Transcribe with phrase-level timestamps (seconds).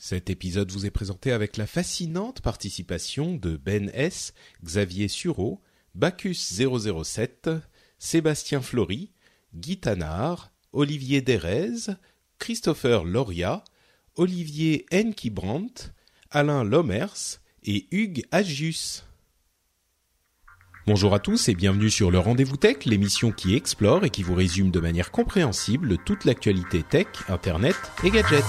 [0.00, 4.32] Cet épisode vous est présenté avec la fascinante participation de Ben S,
[4.64, 5.60] Xavier Sureau,
[5.96, 7.50] Bacchus 007,
[7.98, 9.10] Sébastien Flory,
[9.56, 11.94] Guy Tanard, Olivier Derez,
[12.38, 13.64] Christopher Loria,
[14.14, 15.92] Olivier Enki-Brandt,
[16.30, 19.04] Alain Lomers et Hugues Agius.
[20.86, 24.34] Bonjour à tous et bienvenue sur le Rendez-vous Tech, l'émission qui explore et qui vous
[24.34, 28.44] résume de manière compréhensible toute l'actualité tech, internet et gadgets.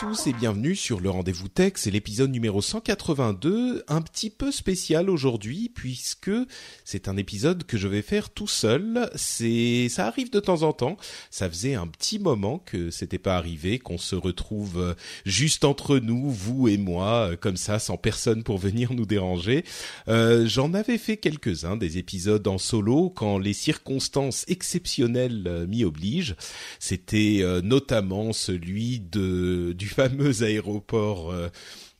[0.00, 5.10] Tous et bienvenue sur le Rendez-vous Tech, c'est l'épisode numéro 182, un petit peu spécial
[5.10, 6.30] aujourd'hui puisque
[6.86, 9.10] c'est un épisode que je vais faire tout seul.
[9.14, 10.96] C'est ça arrive de temps en temps,
[11.30, 14.94] ça faisait un petit moment que c'était pas arrivé qu'on se retrouve euh,
[15.26, 19.66] juste entre nous, vous et moi, euh, comme ça sans personne pour venir nous déranger.
[20.08, 26.36] Euh, j'en avais fait quelques-uns des épisodes en solo quand les circonstances exceptionnelles m'y obligent.
[26.78, 31.48] C'était notamment celui de du fameux aéroport euh,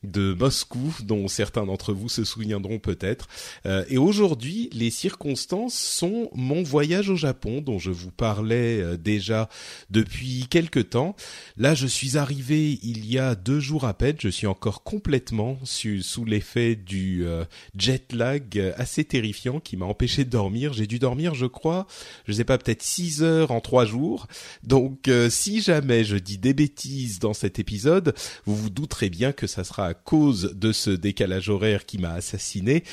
[0.03, 3.27] de Moscou, dont certains d'entre vous se souviendront peut-être.
[3.65, 8.97] Euh, et aujourd'hui, les circonstances sont mon voyage au Japon, dont je vous parlais euh,
[8.97, 9.49] déjà
[9.89, 11.15] depuis quelque temps.
[11.57, 14.15] Là, je suis arrivé il y a deux jours à peine.
[14.19, 17.45] Je suis encore complètement sous l'effet du euh,
[17.77, 20.73] jet lag assez terrifiant qui m'a empêché de dormir.
[20.73, 21.87] J'ai dû dormir, je crois,
[22.27, 24.27] je sais pas, peut-être six heures en trois jours.
[24.63, 28.13] Donc, euh, si jamais je dis des bêtises dans cet épisode,
[28.45, 32.13] vous vous douterez bien que ça sera à cause de ce décalage horaire qui m'a
[32.13, 32.83] assassiné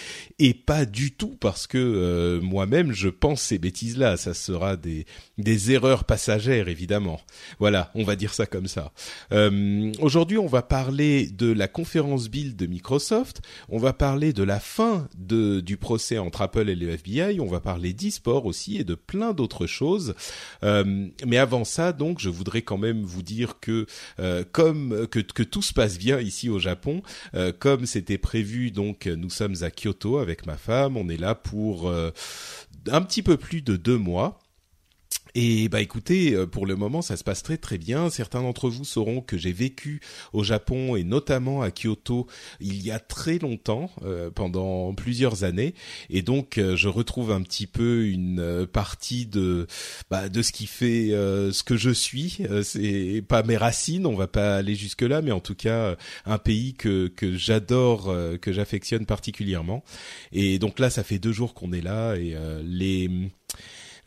[0.40, 4.16] et pas du tout parce que euh, moi-même je pense ces bêtises-là.
[4.16, 5.06] Ça sera des
[5.38, 7.20] des erreurs passagères évidemment.
[7.60, 8.92] Voilà, on va dire ça comme ça.
[9.32, 13.42] Euh, Aujourd'hui, on va parler de la conférence Build de Microsoft.
[13.68, 17.38] On va parler de la fin de du procès entre Apple et le FBI.
[17.40, 20.14] On va parler d'e-sport aussi et de plein d'autres choses.
[20.64, 23.86] Euh, mais avant ça, donc, je voudrais quand même vous dire que
[24.18, 26.87] euh, comme que, que tout se passe bien ici au Japon,
[27.34, 30.96] euh, comme c'était prévu, donc nous sommes à Kyoto avec ma femme.
[30.96, 32.10] On est là pour euh,
[32.90, 34.38] un petit peu plus de deux mois.
[35.40, 38.10] Et bah écoutez, euh, pour le moment ça se passe très très bien.
[38.10, 40.00] Certains d'entre vous sauront que j'ai vécu
[40.32, 42.26] au Japon et notamment à Kyoto
[42.58, 45.74] il y a très longtemps, euh, pendant plusieurs années,
[46.10, 49.68] et donc euh, je retrouve un petit peu une euh, partie de
[50.10, 52.38] bah, de ce qui fait euh, ce que je suis.
[52.40, 55.94] Euh, c'est pas mes racines, on va pas aller jusque là, mais en tout cas
[56.26, 58.12] un pays que que j'adore,
[58.42, 59.84] que j'affectionne particulièrement.
[60.32, 62.34] Et donc là ça fait deux jours qu'on est là et
[62.64, 63.08] les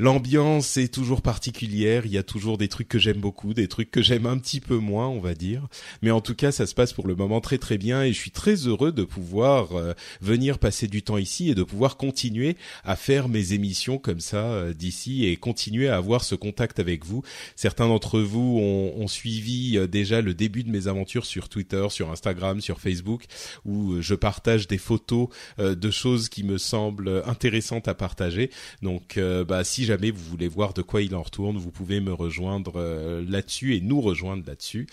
[0.01, 3.91] L'ambiance est toujours particulière, il y a toujours des trucs que j'aime beaucoup, des trucs
[3.91, 5.67] que j'aime un petit peu moins, on va dire.
[6.01, 8.17] Mais en tout cas, ça se passe pour le moment très très bien et je
[8.17, 12.57] suis très heureux de pouvoir euh, venir passer du temps ici et de pouvoir continuer
[12.83, 17.05] à faire mes émissions comme ça euh, d'ici et continuer à avoir ce contact avec
[17.05, 17.21] vous.
[17.55, 22.09] Certains d'entre vous ont, suivi euh, déjà le début de mes aventures sur Twitter, sur
[22.09, 23.25] Instagram, sur Facebook,
[23.65, 25.27] où je partage des photos
[25.59, 28.49] de choses qui me semblent intéressantes à partager.
[28.81, 32.13] Donc, bah, si jamais vous voulez voir de quoi il en retourne, vous pouvez me
[32.13, 34.87] rejoindre euh, là-dessus et nous rejoindre là-dessus.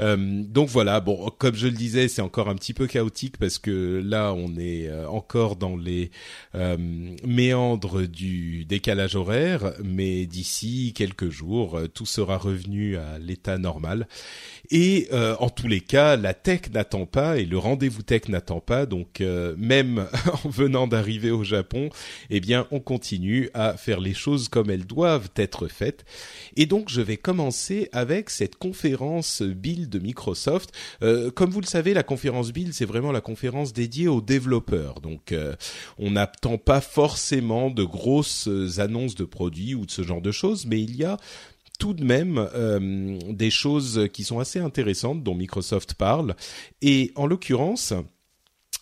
[0.00, 3.58] Euh, donc voilà, bon, comme je le disais, c'est encore un petit peu chaotique parce
[3.58, 6.10] que là, on est euh, encore dans les
[7.24, 14.08] méandres du décalage horaire, mais d'ici quelques jours, tout sera revenu à l'état normal.
[14.70, 18.86] Et en tous les cas, la tech n'attend pas et le rendez-vous tech n'attend pas.
[18.86, 19.20] Donc
[19.56, 20.06] même
[20.44, 21.90] en venant d'arriver au Japon,
[22.30, 26.04] eh bien, on continue à faire les choses comme elles doivent être faites.
[26.54, 30.72] Et donc, je vais commencer avec cette conférence Build de Microsoft.
[31.02, 35.00] Euh, comme vous le savez, la conférence Build, c'est vraiment la conférence dédiée aux développeurs.
[35.00, 35.56] Donc, euh,
[35.98, 38.48] on n'attend pas forcément de grosses
[38.78, 41.16] annonces de produits ou de ce genre de choses, mais il y a
[41.78, 46.34] tout de même euh, des choses qui sont assez intéressantes dont Microsoft parle.
[46.82, 47.94] Et en l'occurrence,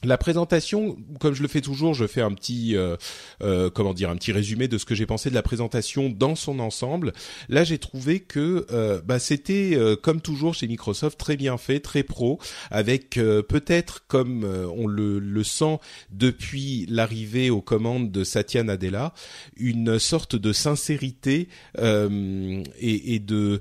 [0.05, 2.97] La présentation, comme je le fais toujours, je fais un petit, euh,
[3.43, 6.35] euh, comment dire, un petit résumé de ce que j'ai pensé de la présentation dans
[6.35, 7.15] son ensemble.
[7.49, 12.03] Là, j'ai trouvé que euh, bah, c'était, comme toujours chez Microsoft, très bien fait, très
[12.03, 12.39] pro,
[12.71, 15.79] avec peut-être, comme on le, sent
[16.11, 19.15] depuis l'arrivée aux commandes de Satya Nadella,
[19.57, 21.49] une sorte de sincérité
[21.79, 23.61] et, de,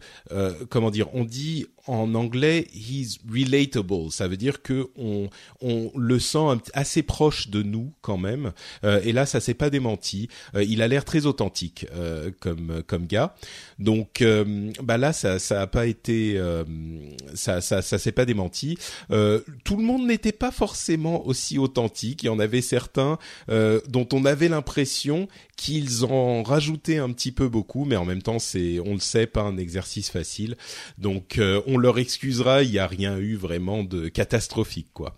[0.70, 4.12] comment dire, on dit en anglais, he's relatable.
[4.12, 5.30] Ça veut dire que on,
[5.62, 8.54] on le sent assez proche de nous quand même.
[8.84, 10.30] Euh, et là, ça s'est pas démenti.
[10.56, 13.36] Euh, il a l'air très authentique euh, comme comme gars.
[13.80, 16.64] Donc, euh, bah là, ça ça a pas été, euh,
[17.34, 18.78] ça ça ça s'est pas démenti.
[19.10, 22.24] tout le monde n'était pas forcément aussi authentique.
[22.24, 23.18] Il y en avait certains
[23.88, 25.28] dont on avait l'impression
[25.58, 29.26] qu'ils en rajoutaient un petit peu beaucoup, mais en même temps, c'est, on le sait,
[29.26, 30.58] pas un exercice facile.
[30.98, 35.18] Donc, on on leur excusera, il n'y a rien eu vraiment de catastrophique, quoi.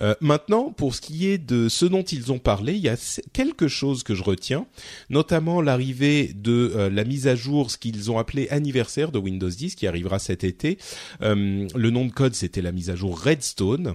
[0.00, 2.96] Euh, maintenant, pour ce qui est de ce dont ils ont parlé, il y a
[3.34, 4.66] quelque chose que je retiens,
[5.10, 9.50] notamment l'arrivée de euh, la mise à jour, ce qu'ils ont appelé anniversaire de Windows
[9.50, 10.78] 10, qui arrivera cet été.
[11.20, 13.94] Euh, le nom de code, c'était la mise à jour Redstone,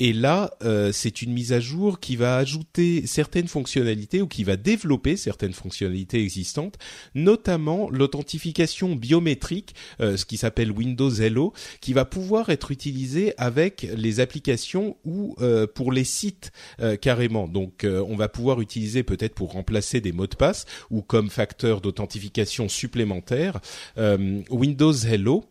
[0.00, 4.44] et là, euh, c'est une mise à jour qui va ajouter certaines fonctionnalités ou qui
[4.44, 6.78] va développer certaines fonctionnalités existantes,
[7.14, 13.86] notamment l'authentification biométrique, euh, ce qui s'appelle Windows Hello, qui va pouvoir être utilisé avec
[13.96, 16.52] les applications ou euh, pour les sites
[17.00, 17.48] carrément.
[17.48, 21.80] Donc, on va pouvoir utiliser peut-être pour remplacer des mots de passe ou comme facteur
[21.80, 23.60] d'authentification supplémentaire
[23.96, 25.44] Windows Hello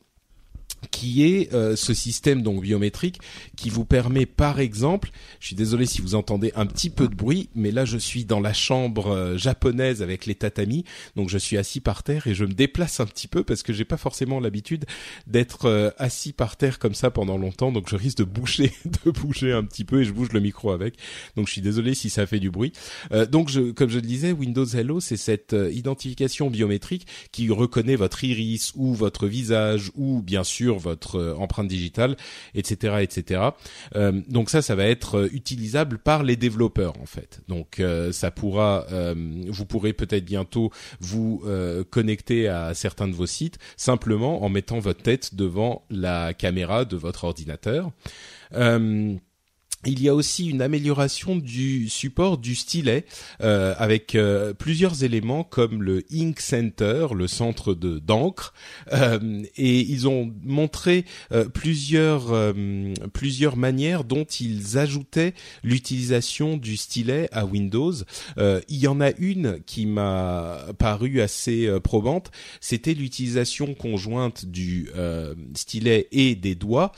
[0.91, 3.19] qui est euh, ce système donc biométrique
[3.55, 7.15] qui vous permet par exemple, je suis désolé si vous entendez un petit peu de
[7.15, 10.85] bruit, mais là je suis dans la chambre euh, japonaise avec les tatamis,
[11.15, 13.73] donc je suis assis par terre et je me déplace un petit peu parce que
[13.73, 14.85] j'ai pas forcément l'habitude
[15.27, 18.71] d'être euh, assis par terre comme ça pendant longtemps, donc je risque de bouger,
[19.05, 20.95] de bouger un petit peu et je bouge le micro avec,
[21.35, 22.73] donc je suis désolé si ça fait du bruit.
[23.29, 28.23] donc je, comme je le disais, Windows Hello c'est cette identification biométrique qui reconnaît votre
[28.23, 32.15] iris ou votre visage ou bien sûr votre euh, empreinte digitale,
[32.55, 33.41] etc., etc.
[33.95, 37.41] Euh, donc ça, ça va être euh, utilisable par les développeurs en fait.
[37.47, 37.81] Donc
[38.11, 38.85] ça pourra,
[39.47, 41.43] vous pourrez peut-être bientôt vous
[41.89, 46.95] connecter à certains de vos sites simplement en mettant votre tête devant la caméra de
[46.95, 47.91] votre ordinateur.
[49.85, 53.05] Il y a aussi une amélioration du support du stylet
[53.41, 58.53] euh, avec euh, plusieurs éléments comme le Ink Center, le centre de d'encre,
[58.93, 61.05] euh, et ils ont montré
[61.53, 62.53] plusieurs
[63.13, 65.33] plusieurs manières dont ils ajoutaient
[65.63, 67.93] l'utilisation du stylet à Windows.
[68.37, 72.31] il y en a une qui m'a paru assez probante,
[72.61, 74.89] c'était l'utilisation conjointe du
[75.55, 76.91] stylet et des doigts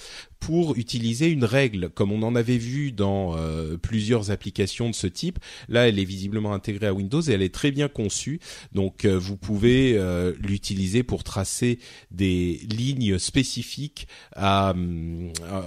[0.45, 5.07] pour utiliser une règle, comme on en avait vu dans euh, plusieurs applications de ce
[5.07, 5.39] type.
[5.69, 8.39] Là, elle est visiblement intégrée à Windows et elle est très bien conçue.
[8.71, 11.79] Donc, euh, vous pouvez euh, l'utiliser pour tracer
[12.11, 14.75] des lignes spécifiques à,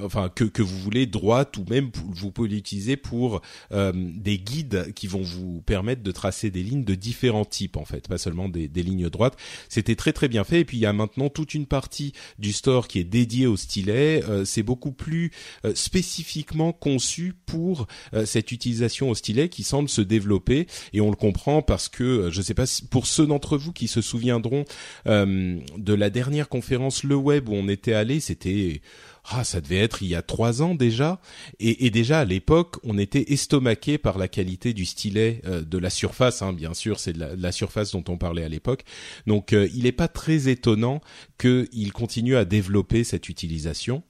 [0.05, 3.41] enfin, que, que vous voulez droite ou même vous pouvez l'utiliser pour
[3.73, 8.07] des guides qui vont vous permettre de tracer des lignes de différents types en fait,
[8.07, 9.37] pas seulement des, des lignes droites.
[9.69, 10.61] C'était très très bien fait.
[10.61, 13.57] Et puis il y a maintenant toute une partie du store qui est dédiée au
[13.57, 14.23] stylet.
[14.45, 15.31] c'est beaucoup plus
[15.65, 21.09] euh, spécifiquement conçu pour euh, cette utilisation au stylet qui semble se développer et on
[21.09, 23.89] le comprend parce que euh, je ne sais pas si pour ceux d'entre vous qui
[23.89, 24.65] se souviendront
[25.07, 28.83] de la dernière conférence le web où on était allé, c'était
[29.31, 31.21] ah, ça devait être il y a trois ans déjà,
[31.61, 35.91] et, et déjà à l'époque, on était estomaqué par la qualité du stylet de la
[35.91, 36.41] surface.
[36.41, 38.85] Hein, bien sûr, c'est la, la, surface dont on parlait à l'époque.
[39.27, 41.03] Donc, il n'est pas très étonnant
[41.39, 44.03] qu'il continue à développer cette utilisation.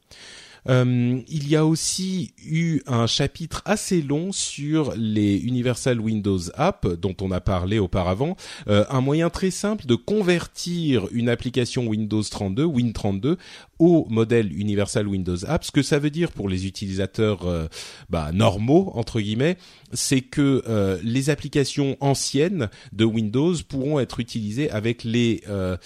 [0.69, 6.87] Euh, il y a aussi eu un chapitre assez long sur les Universal Windows App
[6.87, 8.37] dont on a parlé auparavant.
[8.69, 13.37] Euh, un moyen très simple de convertir une application Windows 32, Win32,
[13.79, 15.65] au modèle Universal Windows App.
[15.65, 17.67] Ce que ça veut dire pour les utilisateurs euh,
[18.11, 19.57] bah, normaux entre guillemets,
[19.93, 25.77] c'est que euh, les applications anciennes de Windows pourront être utilisées avec les euh,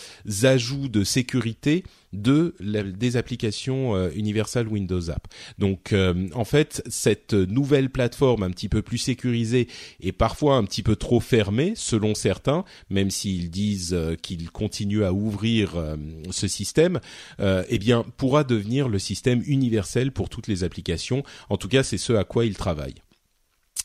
[0.42, 5.28] ajouts de sécurité de des applications Universal Windows App.
[5.58, 5.94] Donc
[6.34, 9.66] en fait, cette nouvelle plateforme un petit peu plus sécurisée
[9.99, 15.14] et parfois un petit peu trop fermée selon certains, même s'ils disent qu'ils continuent à
[15.14, 15.96] ouvrir
[16.30, 17.00] ce système,
[17.40, 17.78] eh
[18.17, 21.23] pourra devenir le système universel pour toutes les applications.
[21.49, 23.03] En tout cas, c'est ce à quoi ils travaillent.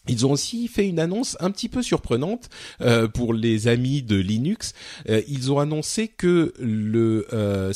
[0.08, 2.50] Ils ont aussi fait une annonce un petit peu surprenante
[2.82, 4.74] euh, pour les amis de Linux.
[5.10, 7.74] Euh, ils ont annoncé que le, euh,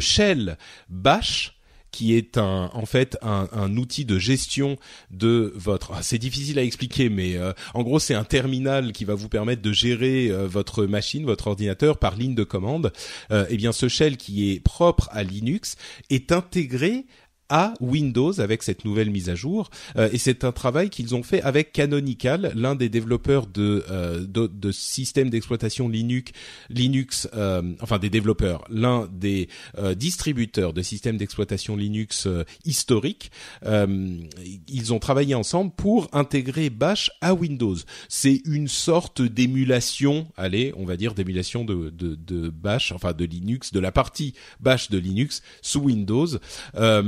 [0.00, 0.58] shell
[0.88, 1.53] Bash
[1.94, 4.76] qui est un en fait un, outil de gestion
[5.12, 5.92] de votre.
[5.94, 9.28] Ah, c'est difficile à expliquer, mais euh, en gros c'est un terminal qui va vous
[9.28, 12.92] permettre de gérer euh, votre machine, votre ordinateur par ligne de commande.
[13.30, 15.76] Euh, eh bien ce shell qui est propre à Linux
[16.10, 17.06] est intégré
[17.48, 21.22] à Windows avec cette nouvelle mise à jour euh, et c'est un travail qu'ils ont
[21.22, 26.32] fait avec Canonical, l'un des développeurs de euh, de, systèmes d'exploitation Linux,
[26.70, 29.48] Linux, euh, enfin des développeurs, l'un des
[29.96, 32.28] distributeurs de systèmes d'exploitation Linux
[32.64, 33.30] historiques.
[33.64, 37.76] ils ont travaillé ensemble pour intégrer Bash à Windows.
[38.08, 43.24] C'est une sorte d'émulation, allez, on va dire d'émulation de, de, de Bash, enfin de
[43.24, 46.28] Linux, de la partie Bash de Linux sous Windows.
[46.76, 47.02] Euh,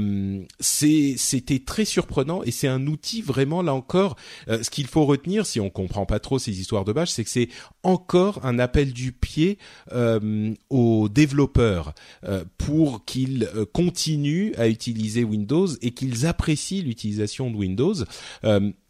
[0.60, 4.16] c'était très surprenant et c'est un outil vraiment là encore.
[4.48, 7.24] Euh, ce qu'il faut retenir, si on comprend pas trop ces histoires de Bash, c'est
[7.24, 7.48] que c'est
[7.82, 9.58] encore un appel du pied
[9.92, 17.56] euh, aux développeurs euh, pour qu'ils continuent à utiliser Windows et qu'ils apprécient l'utilisation de
[17.56, 17.94] Windows.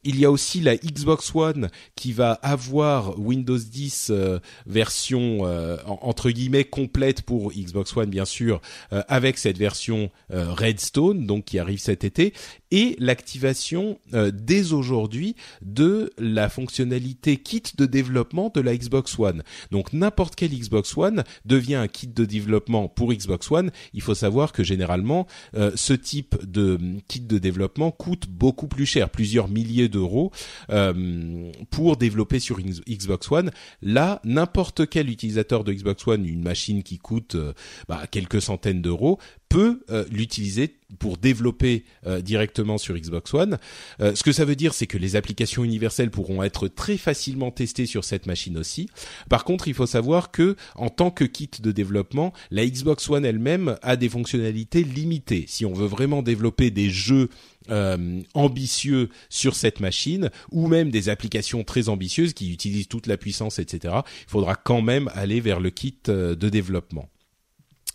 [0.08, 5.78] Il y a aussi la Xbox One qui va avoir Windows 10 euh, version euh,
[5.84, 8.60] entre guillemets complète pour Xbox One bien sûr
[8.92, 12.34] euh, avec cette version Redstone donc qui arrive cet été
[12.76, 13.98] et l'activation
[14.32, 19.42] dès aujourd'hui de la fonctionnalité kit de développement de la Xbox One.
[19.70, 23.70] Donc n'importe quel Xbox One devient un kit de développement pour Xbox One.
[23.92, 26.78] Il faut savoir que généralement ce type de
[27.08, 30.30] kit de développement coûte beaucoup plus cher, plusieurs milliers de d'euros
[30.70, 33.50] euh, pour développer sur Xbox One.
[33.80, 37.54] Là, n'importe quel utilisateur de Xbox One, une machine qui coûte euh,
[37.88, 39.18] bah, quelques centaines d'euros,
[39.48, 41.84] peut euh, l'utiliser pour développer
[42.22, 43.58] directement sur Xbox One.
[43.98, 47.86] ce que ça veut dire, c'est que les applications universelles pourront être très facilement testées
[47.86, 48.88] sur cette machine aussi.
[49.28, 53.24] Par contre, il faut savoir que en tant que kit de développement, la Xbox One
[53.24, 55.44] elle-même a des fonctionnalités limitées.
[55.48, 57.30] Si on veut vraiment développer des jeux
[57.70, 63.16] euh, ambitieux sur cette machine ou même des applications très ambitieuses qui utilisent toute la
[63.16, 63.94] puissance, etc.
[64.28, 67.08] Il faudra quand même aller vers le kit euh, de développement.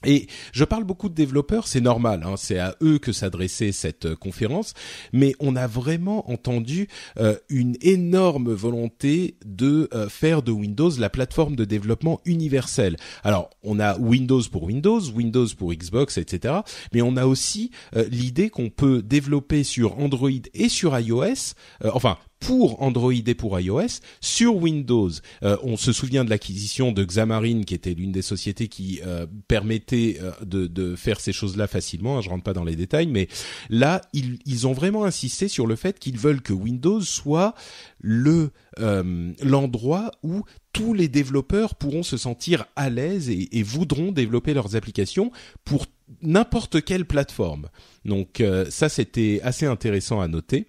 [0.06, 4.06] Et je parle beaucoup de développeurs, c'est normal, hein, c'est à eux que s'adressait cette
[4.06, 4.74] euh, conférence,
[5.14, 6.88] mais on a vraiment entendu
[7.20, 12.98] euh, une énorme volonté de euh, faire de Windows la plateforme de développement universelle.
[13.24, 16.56] Alors, on a Windows pour Windows, Windows pour Xbox, etc.
[16.94, 17.72] Mais on a aussi
[18.10, 21.54] l'idée qu'on peut développer sur Android et sur iOS,
[21.94, 25.12] enfin pour Android et pour iOS sur Windows.
[25.44, 29.28] Euh, on se souvient de l'acquisition de Xamarin, qui était l'une des sociétés qui euh,
[29.48, 32.20] permettait euh, de, de, faire ces choses-là facilement.
[32.20, 33.28] Je rentre pas dans les détails, mais
[33.70, 37.56] là, ils, ils ont vraiment insisté sur le fait qu'ils veulent que Windows soit
[38.02, 38.52] le
[39.44, 44.78] l'endroit où tous les développeurs pourront se sentir à l'aise et, et voudront développer leurs
[44.78, 45.32] applications
[45.66, 45.86] pour
[46.22, 47.68] n'importe quelle plateforme.
[48.06, 50.68] Donc ça, c'était assez intéressant à noter.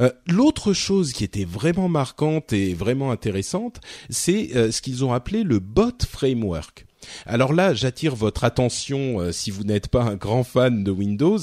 [0.00, 5.12] Euh, l'autre chose qui était vraiment marquante et vraiment intéressante, c'est euh, ce qu'ils ont
[5.12, 6.86] appelé le bot framework.
[7.24, 11.38] Alors là, j'attire votre attention, euh, si vous n'êtes pas un grand fan de Windows,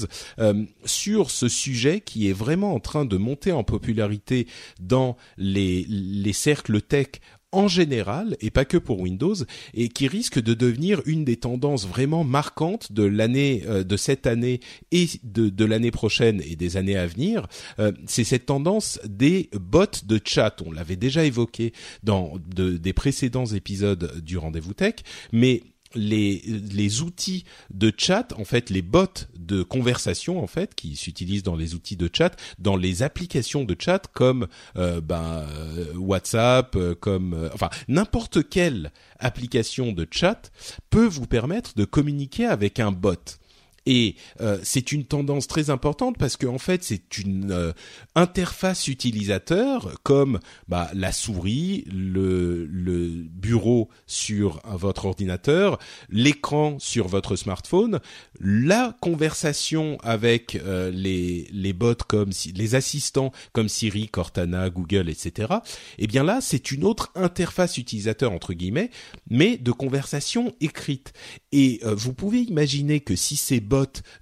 [0.85, 4.47] sur ce sujet qui est vraiment en train de monter en popularité
[4.79, 7.07] dans les, les cercles tech
[7.53, 9.35] en général et pas que pour Windows
[9.73, 14.27] et qui risque de devenir une des tendances vraiment marquantes de l'année euh, de cette
[14.27, 14.59] année
[14.91, 17.47] et de, l'année prochaine et des années à venir
[17.79, 20.61] euh, c'est cette tendance des bots de chat.
[20.65, 24.95] On l'avait déjà évoqué dans des précédents épisodes du rendez-vous tech
[25.31, 25.61] mais
[25.95, 29.05] les, les outils de chat, en fait, les bots
[29.37, 33.75] de conversation, en fait, qui s'utilisent dans les outils de chat, dans les applications de
[33.77, 34.47] chat comme
[34.77, 40.51] euh, ben, euh, WhatsApp, euh, comme enfin n'importe quelle application de chat
[40.89, 43.37] peut vous permettre de communiquer avec un bot.
[43.85, 47.73] Et euh, c'est une tendance très importante parce qu'en en fait c'est une euh,
[48.15, 57.35] interface utilisateur comme bah, la souris, le, le bureau sur votre ordinateur, l'écran sur votre
[57.35, 57.99] smartphone,
[58.39, 65.53] la conversation avec euh, les, les bots comme les assistants comme Siri, Cortana, Google, etc.
[65.97, 68.91] Et eh bien là c'est une autre interface utilisateur entre guillemets,
[69.29, 71.11] mais de conversation écrite.
[71.51, 73.59] Et vous pouvez imaginer que si ces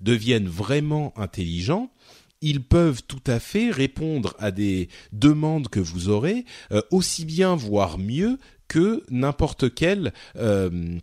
[0.01, 1.91] deviennent vraiment intelligents,
[2.41, 7.55] ils peuvent tout à fait répondre à des demandes que vous aurez, euh, aussi bien
[7.55, 10.98] voire mieux que n'importe quel euh,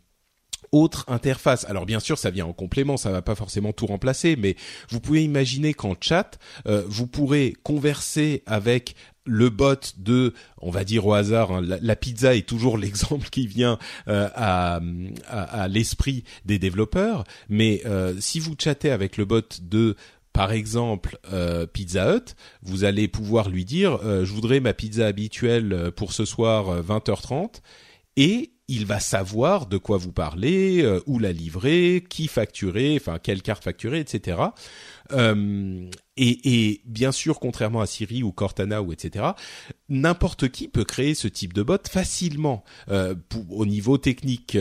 [0.72, 1.64] autre interface.
[1.64, 4.56] Alors bien sûr, ça vient en complément, ça va pas forcément tout remplacer, mais
[4.90, 8.94] vous pouvez imaginer qu'en chat, euh, vous pourrez converser avec
[9.24, 10.32] le bot de,
[10.62, 14.80] on va dire au hasard, hein, la, pizza est toujours l'exemple qui vient euh, à,
[15.26, 19.96] à, l'esprit des développeurs, mais euh, si vous chattez avec le bot de
[20.32, 21.18] par exemple
[21.72, 26.80] Pizza Hut, vous allez pouvoir lui dire je voudrais ma pizza habituelle pour ce soir
[26.80, 27.60] 20h30
[28.16, 33.18] et il va savoir de quoi vous parlez, euh, où la livrer, qui facturer, enfin
[33.18, 34.38] quelle carte facturer, etc.
[35.12, 39.24] Euh, et, bien sûr, contrairement à Siri ou Cortana ou etc.,
[39.88, 43.14] n'importe qui peut créer ce type de bot facilement euh,
[43.50, 44.58] au niveau technique.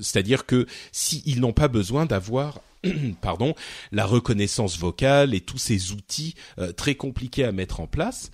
[0.00, 2.60] C'est-à-dire que s'ils n'ont pas besoin d'avoir
[3.20, 3.54] pardon,
[3.92, 8.30] la reconnaissance vocale et tous ces outils euh, très compliqués à mettre en place.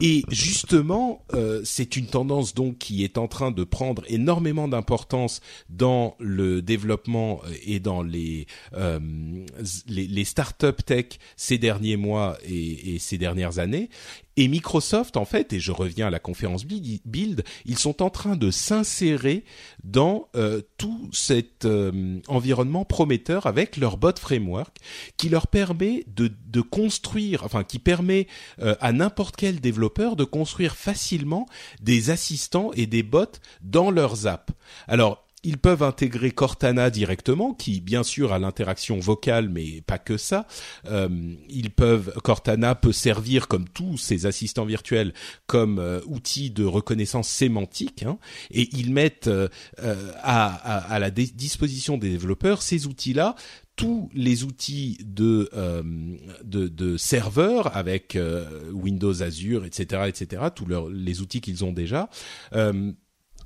[0.00, 5.40] Et justement, euh, c'est une tendance donc qui est en train de prendre énormément d'importance
[5.68, 8.46] dans le développement euh, et dans les
[9.86, 13.90] les, les start-up tech ces derniers mois et, et ces dernières années.
[14.36, 18.36] Et Microsoft, en fait, et je reviens à la conférence Build, ils sont en train
[18.36, 19.44] de s'insérer
[19.82, 24.76] dans euh, tout cet euh, environnement prometteur avec leur bot framework
[25.16, 28.28] qui leur permet de, construire, enfin qui permet
[28.60, 31.46] euh, à n'importe quel développeur de construire facilement
[31.82, 33.24] des assistants et des bots
[33.62, 34.52] dans leurs apps.
[34.86, 40.16] Alors ils peuvent intégrer Cortana directement, qui bien sûr a l'interaction vocale, mais pas que
[40.16, 40.46] ça.
[40.86, 41.08] Euh,
[41.48, 45.14] ils peuvent Cortana peut servir comme tous ces assistants virtuels
[45.46, 48.18] comme euh, outil de reconnaissance sémantique, hein,
[48.50, 49.48] et ils mettent euh,
[50.22, 53.34] à, à, la disposition des développeurs ces outils-là
[53.76, 55.48] tous les outils de
[56.44, 58.18] de, de serveurs avec
[58.72, 62.10] Windows Azure, etc., etc., tous les outils qu'ils ont déjà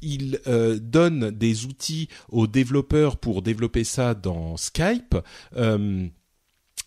[0.04, 5.16] il euh, donne des outils aux développeurs pour développer ça dans Skype.
[5.56, 6.08] Euh,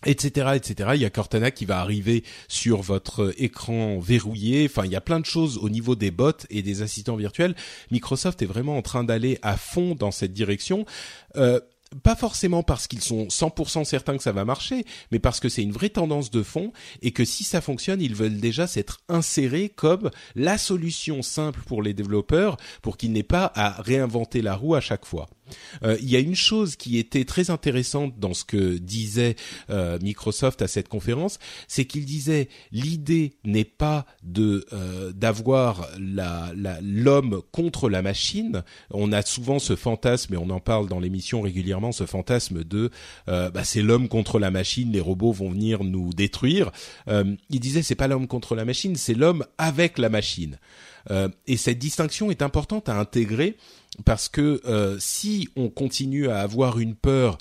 [0.06, 4.66] etc etc il y a Cortana qui va arriver sur votre écran verrouillé.
[4.70, 7.56] Enfin il y a plein de choses au niveau des bots et des assistants virtuels.
[7.90, 10.86] Microsoft est vraiment en train d'aller à fond dans cette direction.
[11.36, 11.60] Euh,
[12.02, 15.62] pas forcément parce qu'ils sont 100% certains que ça va marcher, mais parce que c'est
[15.62, 19.68] une vraie tendance de fond et que si ça fonctionne, ils veulent déjà s'être insérés
[19.68, 24.74] comme la solution simple pour les développeurs pour qu'ils n'aient pas à réinventer la roue
[24.74, 25.28] à chaque fois.
[25.82, 29.36] Euh, il y a une chose qui était très intéressante dans ce que disait
[29.70, 36.52] euh, Microsoft à cette conférence, c'est qu'il disait l'idée n'est pas de euh, d'avoir la,
[36.82, 38.62] l'homme contre la machine.
[38.90, 42.90] On a souvent ce fantasme et on en parle dans l'émission régulièrement, ce fantasme de
[43.26, 46.70] bah, c'est l'homme contre la machine, les robots vont venir nous détruire.
[47.06, 50.58] il disait c'est pas l'homme contre la machine, c'est l'homme avec la machine.
[51.46, 53.56] Et cette distinction est importante à intégrer
[54.04, 57.38] parce que euh, si on continue à avoir une peur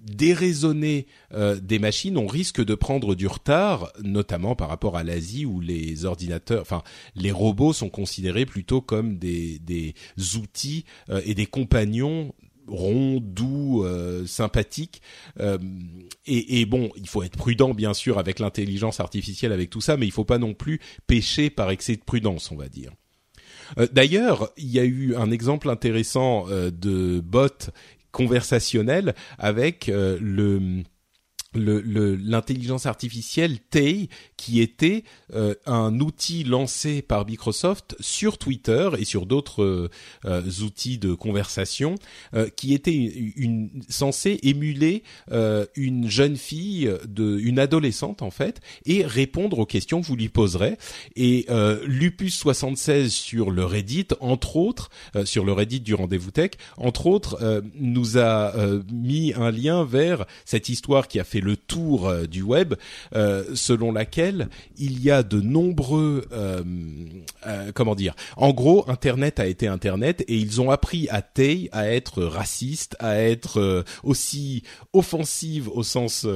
[0.00, 5.44] déraisonnée euh, des machines, on risque de prendre du retard, notamment par rapport à l'Asie
[5.44, 6.64] où les ordinateurs,
[7.16, 9.94] les robots sont considérés plutôt comme des,
[10.36, 12.32] outils euh, et des compagnons
[12.68, 13.86] ronds, doux,
[14.26, 15.02] sympathiques.
[16.26, 19.96] Et, et, bon, il faut être prudent bien sûr avec l'intelligence artificielle, avec tout ça,
[19.96, 22.92] mais il faut pas non plus pêcher par excès de prudence, on va dire.
[23.78, 27.70] Euh, d'ailleurs, il y a eu un exemple intéressant euh, de bot
[28.12, 30.82] conversationnel avec euh, le
[31.54, 39.04] l'intelligence le, artificielle Tay, qui était euh, un outil lancé par Microsoft sur Twitter et
[39.04, 39.88] sur d'autres
[40.26, 41.94] euh, outils de conversation,
[42.34, 45.02] euh, qui était une, censé émuler
[45.76, 50.28] une jeune fille, de, une adolescente en fait, et répondre aux questions que vous lui
[50.28, 50.76] poserez.
[51.16, 51.46] Et
[51.84, 54.90] Lupus 76 sur le Reddit, entre autres,
[55.24, 58.54] sur le Reddit du rendez-vous tech, entre autres, nous a
[58.92, 62.74] mis un lien vers cette histoire qui a fait le tour euh, du web,
[63.14, 66.62] euh, selon laquelle il y a de nombreux, euh,
[67.74, 71.90] comment dire, en gros, Internet a été Internet et ils ont appris à Tay à
[71.90, 76.26] être raciste, à être aussi offensive au sens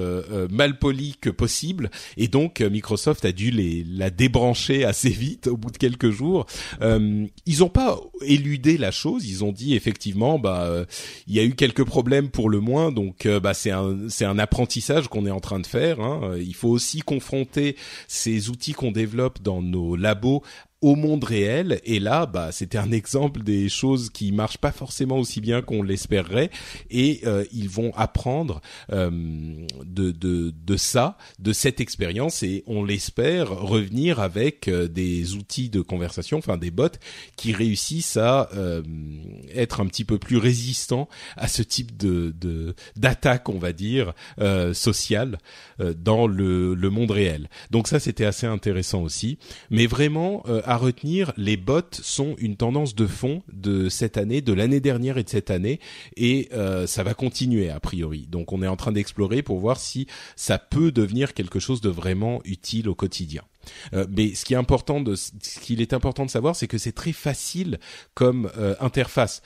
[0.51, 5.71] malpoli que possible, et donc Microsoft a dû les la débrancher assez vite au bout
[5.71, 6.47] de quelques jours.
[6.81, 10.85] ils n'ont pas éludé la chose, ils ont dit effectivement, bah,
[11.27, 14.38] il y a eu quelques problèmes pour le moins, donc bah c'est un c'est un
[14.38, 16.00] apprentissage qu'on est en train de faire.
[16.00, 16.37] Hein.
[16.38, 17.76] Il faut aussi confronter
[18.09, 20.42] ces outils qu'on développe dans nos labos
[20.83, 21.81] au monde réel.
[21.85, 25.83] Et là, bah, c'était un exemple des choses qui marchent pas forcément aussi bien qu'on
[25.83, 26.51] l'espérerait.
[26.90, 28.61] Et euh, ils vont apprendre
[28.92, 29.11] euh,
[29.85, 35.71] de, de, de ça, de cette expérience, et on l'espère revenir avec euh, des outils
[35.71, 36.88] de conversation, enfin des bots
[37.37, 38.51] qui réussissent à
[39.55, 42.35] être un petit peu plus résistants à ce type de
[42.97, 44.14] d'attaque, on va dire,
[44.73, 45.38] sociale
[45.79, 47.49] dans le, le monde réel.
[47.71, 49.38] Donc ça, c'était assez intéressant aussi.
[49.71, 54.54] Mais vraiment, à retenir, les bots sont une tendance de fond de cette année, de
[54.54, 55.80] l'année dernière et de cette année,
[56.16, 58.26] et euh, ça va continuer a priori.
[58.26, 61.90] Donc on est en train d'explorer pour voir si ça peut devenir quelque chose de
[61.90, 63.42] vraiment utile au quotidien.
[63.94, 66.79] Euh, mais ce qui est important de, ce qu'il est important de savoir, c'est que
[66.79, 67.79] c'est très facile
[68.14, 69.42] comme euh, interface.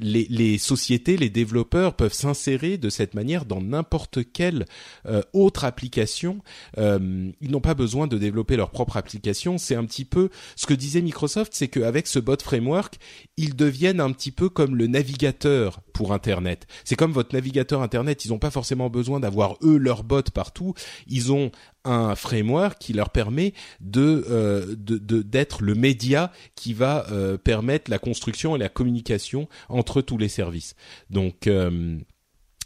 [0.00, 4.64] Les, sociétés, les développeurs peuvent s'insérer de cette manière dans n'importe quelle
[5.06, 6.38] euh, autre application.
[6.76, 9.58] ils n'ont pas besoin de développer leur propre application.
[9.58, 12.96] C'est un petit peu ce que disait Microsoft, c'est qu'avec ce bot framework,
[13.36, 16.66] ils deviennent un petit peu comme le navigateur pour Internet.
[16.84, 18.24] C'est comme votre navigateur Internet.
[18.24, 20.74] Ils n'ont pas forcément besoin d'avoir eux leur bot partout.
[21.06, 21.50] Ils ont
[21.86, 27.98] un framework qui leur permet de euh, d'être le média qui va euh, permettre la
[27.98, 30.74] construction et la communication entre tous les services.
[31.10, 31.98] Donc euh,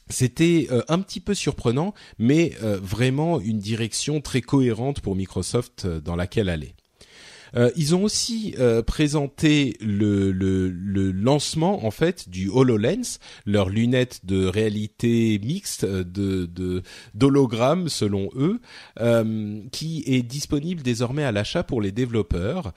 [0.09, 6.49] c'était un petit peu surprenant, mais vraiment une direction très cohérente pour Microsoft dans laquelle
[6.49, 6.75] aller.
[7.57, 13.69] Euh, ils ont aussi euh, présenté le, le, le, lancement en fait du Hololens, leur
[13.69, 16.83] lunette de réalité mixte euh, de
[17.15, 18.61] d'hologramme selon eux,
[19.01, 22.73] euh, qui est disponible désormais à l'achat pour les développeurs.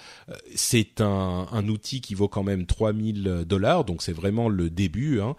[0.56, 5.22] C'est un, un outil qui vaut quand même 3000 dollars, donc c'est vraiment le début.
[5.22, 5.36] Hein.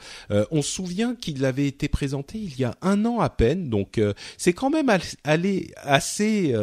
[0.51, 4.01] on se souvient qu'il avait été présenté il y a un an à peine, donc
[4.37, 4.91] c'est quand même
[5.25, 6.55] allé assez,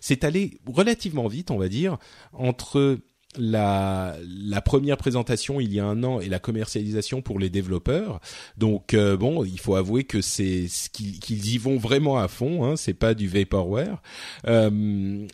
[0.00, 1.98] c'est allé relativement vite, on va dire
[2.32, 2.98] entre
[3.38, 8.20] la, la première présentation il y a un an et la commercialisation pour les développeurs.
[8.56, 12.64] Donc euh, bon, il faut avouer que c'est qu'ils y vont vraiment à fond.
[12.64, 14.02] Hein, c'est pas du vaporware,
[14.46, 14.70] euh,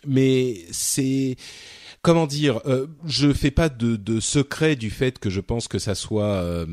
[0.06, 1.36] mais c'est
[2.06, 5.96] comment dire, euh, je fais pas de, secret du fait que je pense que ça
[5.96, 6.64] soit euh,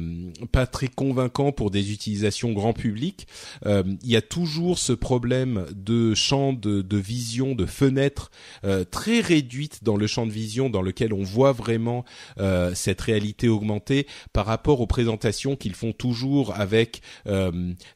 [0.52, 3.26] pas très convaincant pour des utilisations grand public.
[3.66, 8.30] Euh, il y a toujours ce problème de champ de, de vision, de fenêtre
[8.64, 12.06] euh, très réduite dans le champ de vision dans lequel on voit vraiment
[12.76, 17.02] cette réalité augmentée par rapport aux présentations qu'ils font toujours avec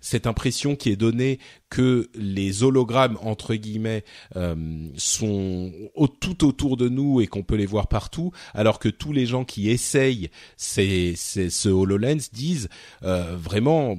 [0.01, 1.39] cette impression qui est donnée
[1.69, 4.03] que les hologrammes entre guillemets
[4.35, 5.71] euh, sont
[6.19, 9.43] tout autour de nous et qu'on peut les voir partout, alors que tous les gens
[9.43, 12.69] qui essayent ces, ces, ce HoloLens disent
[13.03, 13.97] euh, vraiment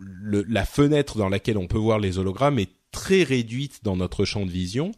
[0.00, 4.24] le, la fenêtre dans laquelle on peut voir les hologrammes est très réduite dans notre
[4.24, 4.92] champ de vision.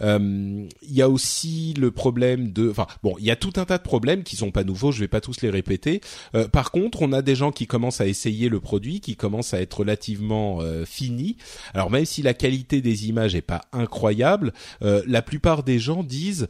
[0.00, 3.64] Euh, il y a aussi le problème de, enfin bon, il y a tout un
[3.64, 4.90] tas de problèmes qui sont pas nouveaux.
[4.90, 6.00] Je vais pas tous les répéter.
[6.34, 9.54] Euh, par contre, on a des gens qui commencent à essayer le produit, qui commencent
[9.54, 11.36] à être relativement euh, fini.
[11.72, 16.02] Alors même si la qualité des images est pas incroyable, euh, la plupart des gens
[16.02, 16.48] disent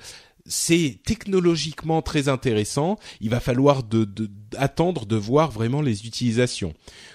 [0.49, 2.99] c'est technologiquement très intéressant.
[3.21, 6.75] Il va falloir de, de, attendre de voir vraiment les utilisations.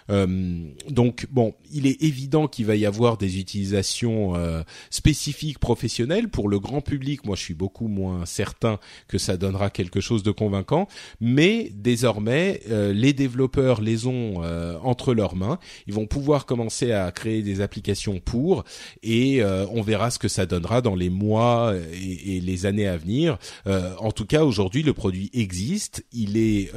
[0.10, 6.30] Euh, donc bon, il est évident qu'il va y avoir des utilisations euh, spécifiques professionnelles
[6.30, 7.26] pour le grand public.
[7.26, 10.88] Moi, je suis beaucoup moins certain que ça donnera quelque chose de convaincant,
[11.20, 14.42] mais désormais, euh, les développeurs les ont
[14.84, 15.60] entre leurs mains.
[15.88, 18.64] Ils vont pouvoir commencer à créer des applications pour,
[19.04, 22.98] et on verra ce que ça donnera dans les mois et, et les années à
[22.98, 23.38] venir.
[23.66, 26.06] en tout cas, aujourd'hui, le produit existe.
[26.12, 26.72] Il est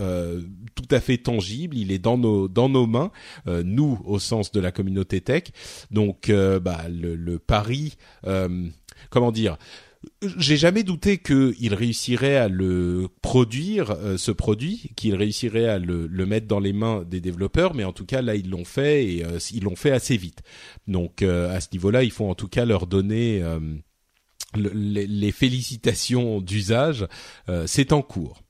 [0.74, 1.76] tout à fait tangible.
[1.76, 3.10] Il est dans nos dans nos mains.
[3.46, 5.44] Euh, nous au sens de la communauté tech.
[5.90, 8.66] Donc euh, bah, le, le pari, euh,
[9.10, 9.56] comment dire
[10.36, 16.26] j'ai jamais douté qu'il réussirait à le produire, ce produit, qu'il réussirait à le, le,
[16.26, 19.24] mettre dans les mains des développeurs, mais en tout cas là ils l'ont fait et
[19.52, 20.42] ils l'ont fait assez vite.
[20.86, 23.42] Donc à ce niveau-là, il faut en tout cas leur donner
[24.54, 27.06] les, les, félicitations d'usage.
[27.64, 28.43] C'est en cours.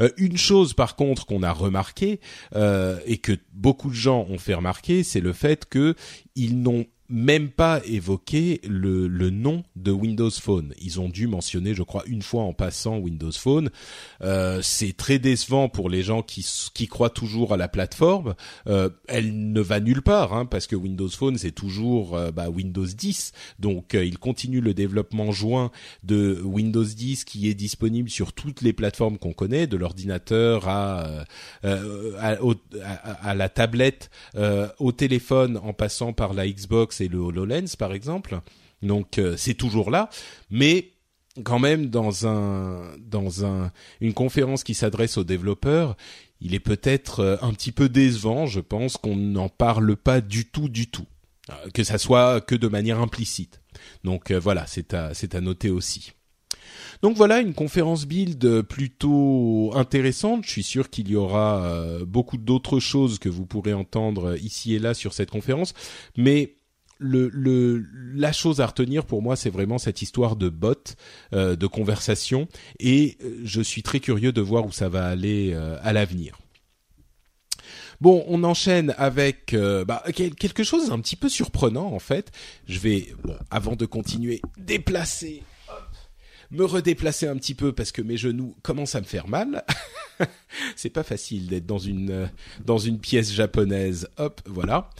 [0.00, 2.20] Euh, une chose par contre qu'on a remarqué
[2.54, 5.94] euh, et que beaucoup de gens ont fait remarquer, c'est le fait que
[6.36, 10.72] ils n'ont même pas évoqué le, nom de Windows Phone.
[10.80, 13.70] Ils ont dû mentionner, je crois, une fois en passant Windows Phone.
[14.22, 16.44] Euh, c'est très décevant pour les gens qui,
[16.88, 18.34] croient toujours à la plateforme.
[18.68, 22.48] Euh, elle ne va nulle part, hein, parce que Windows Phone, c'est toujours euh, bah,
[22.48, 23.32] Windows 10.
[23.58, 25.72] Donc, euh, il continue le développement joint
[26.04, 31.24] de Windows 10 qui est disponible sur toutes les plateformes qu'on connaît, de l'ordinateur à,
[31.62, 34.10] à, la tablette,
[34.78, 38.40] au téléphone, en passant par la Xbox et le HoloLens par exemple.
[38.82, 40.10] Donc euh, c'est toujours là,
[40.50, 40.90] mais
[41.44, 45.96] quand même dans un dans un une conférence qui s'adresse aux développeurs,
[46.42, 50.44] il est peut-être euh, un petit peu décevant, je pense qu'on n'en parle pas du
[50.44, 51.06] tout du tout,
[51.48, 53.62] euh, que ça soit que de manière implicite.
[54.04, 56.12] Donc voilà, c'est à c'est à noter aussi.
[57.02, 60.44] Donc voilà une conférence build plutôt intéressante.
[60.44, 61.66] Je suis sûr qu'il y aura
[62.06, 65.74] beaucoup d'autres choses que vous pourrez entendre ici et là sur cette conférence,
[66.16, 66.54] mais
[67.00, 70.74] le, la chose à retenir pour moi, c'est vraiment cette histoire de bot,
[71.32, 75.52] euh, de conversation, et euh, je suis très curieux de voir où ça va aller
[75.54, 76.38] euh, à l'avenir.
[78.00, 79.54] Bon, on enchaîne avec
[79.86, 82.32] bah, quelque chose d'un petit peu surprenant en fait.
[82.66, 83.08] Je vais,
[83.50, 85.42] avant de continuer, déplacer,
[86.50, 89.64] me redéplacer un petit peu parce que mes genoux commencent à me faire mal.
[90.76, 92.30] C'est pas facile d'être dans une
[92.64, 94.08] dans une pièce japonaise.
[94.18, 94.90] Hop, voilà.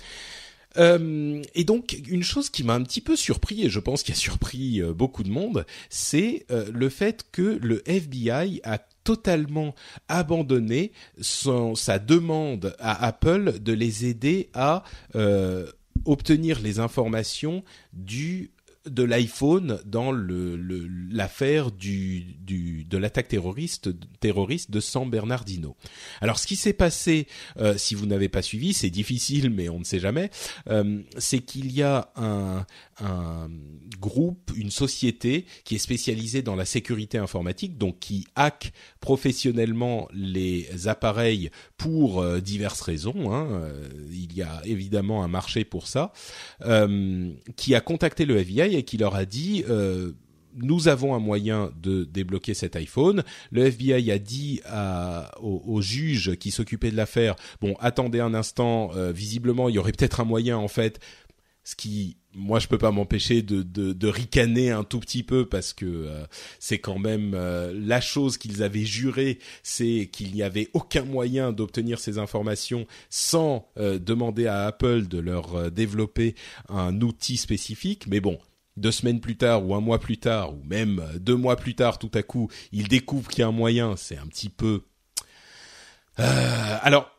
[0.78, 4.14] Euh, et donc une chose qui m'a un petit peu surpris et je pense qu'il
[4.14, 9.74] a surpris euh, beaucoup de monde, c'est euh, le fait que le FBI a totalement
[10.08, 14.84] abandonné son, sa demande à Apple de les aider à
[16.04, 18.50] obtenir les informations du
[18.90, 20.56] de l'iPhone dans le,
[21.10, 25.76] l'affaire du, du, de l'attaque terroriste terroriste de San Bernardino.
[26.20, 27.26] Alors ce qui s'est passé,
[27.58, 30.30] euh, si vous n'avez pas suivi, c'est difficile, mais on ne sait jamais.
[30.68, 32.66] Euh, c'est qu'il y a un,
[33.00, 33.50] un
[33.98, 40.88] groupe, une société qui est spécialisée dans la sécurité informatique, donc qui hack professionnellement les
[40.88, 43.32] appareils pour euh, diverses raisons.
[43.32, 43.48] Hein.
[43.52, 46.12] Euh, il y a évidemment un marché pour ça,
[46.64, 49.64] euh, qui a contacté le FBI qui leur a dit
[50.56, 53.22] nous avons un moyen de débloquer cet iPhone.
[53.52, 58.90] Le FBI a dit à, au, juge qui s'occupait de l'affaire, bon, attendez un instant,
[59.12, 60.98] visiblement, il y aurait peut-être un moyen, en fait,
[61.62, 65.72] ce qui moi je peux pas m'empêcher de, de, ricaner un tout petit peu parce
[65.72, 66.24] que euh,
[66.58, 71.52] c'est quand même euh, la chose qu'ils avaient juré, c'est qu'il n'y avait aucun moyen
[71.52, 76.34] d'obtenir ces informations sans euh, demander à Apple de leur développer
[76.68, 78.06] un outil spécifique.
[78.06, 78.38] Mais bon,
[78.80, 81.98] deux semaines plus tard ou un mois plus tard ou même deux mois plus tard,
[81.98, 83.96] tout à coup, ils découvrent qu'il y a un moyen.
[83.96, 84.82] C'est un petit peu.
[86.16, 87.10] alors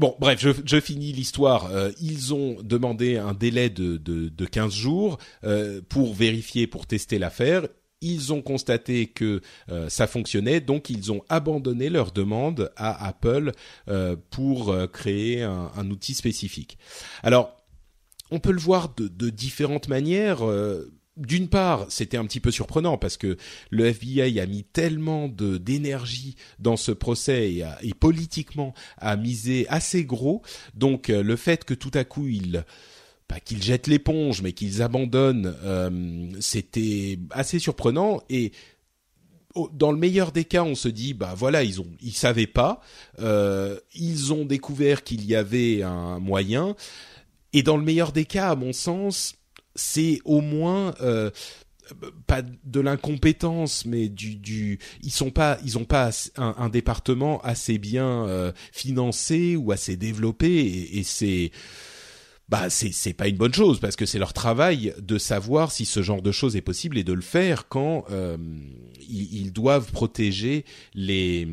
[0.00, 1.66] Bon, bref, je, finis l'histoire.
[1.66, 6.86] Euh, ils ont demandé un délai de, de, de 15 jours euh, pour vérifier, pour
[6.86, 7.66] tester l'affaire.
[8.00, 13.52] Ils ont constaté que euh, ça fonctionnait, donc ils ont abandonné leur demande à Apple
[14.30, 16.78] pour créer un, un, outil spécifique.
[17.22, 17.59] Alors,
[18.30, 20.42] on peut le voir de, de différentes manières.
[21.20, 23.36] D'une part, c'était un petit peu surprenant parce que
[23.68, 29.66] le FBI a mis tellement de d'énergie dans ce procès et, et, politiquement a misé
[29.68, 30.40] assez gros.
[30.74, 32.64] Donc euh, le fait que tout à coup ils
[33.28, 38.22] pas qu'ils jettent l'éponge, mais qu'ils abandonnent, euh, c'était assez surprenant.
[38.30, 38.52] Et
[39.72, 42.80] dans le meilleur des cas, on se dit bah voilà, ils ont ils savaient pas,
[43.18, 46.76] euh, ils ont découvert qu'il y avait un moyen
[47.52, 49.34] et dans le meilleur des cas, à mon sens,
[49.74, 51.30] c'est au moins euh,
[52.26, 57.78] pas de l'incompétence, mais du, du, ils sont pas, ils ont pas un, département assez
[57.78, 61.50] bien euh, financé ou assez développé, et, et c'est,
[62.48, 65.86] bah c'est c'est pas une bonne chose parce que c'est leur travail de savoir si
[65.86, 68.36] ce genre de choses est possible et de le faire quand euh,
[69.08, 71.46] ils, ils, doivent protéger les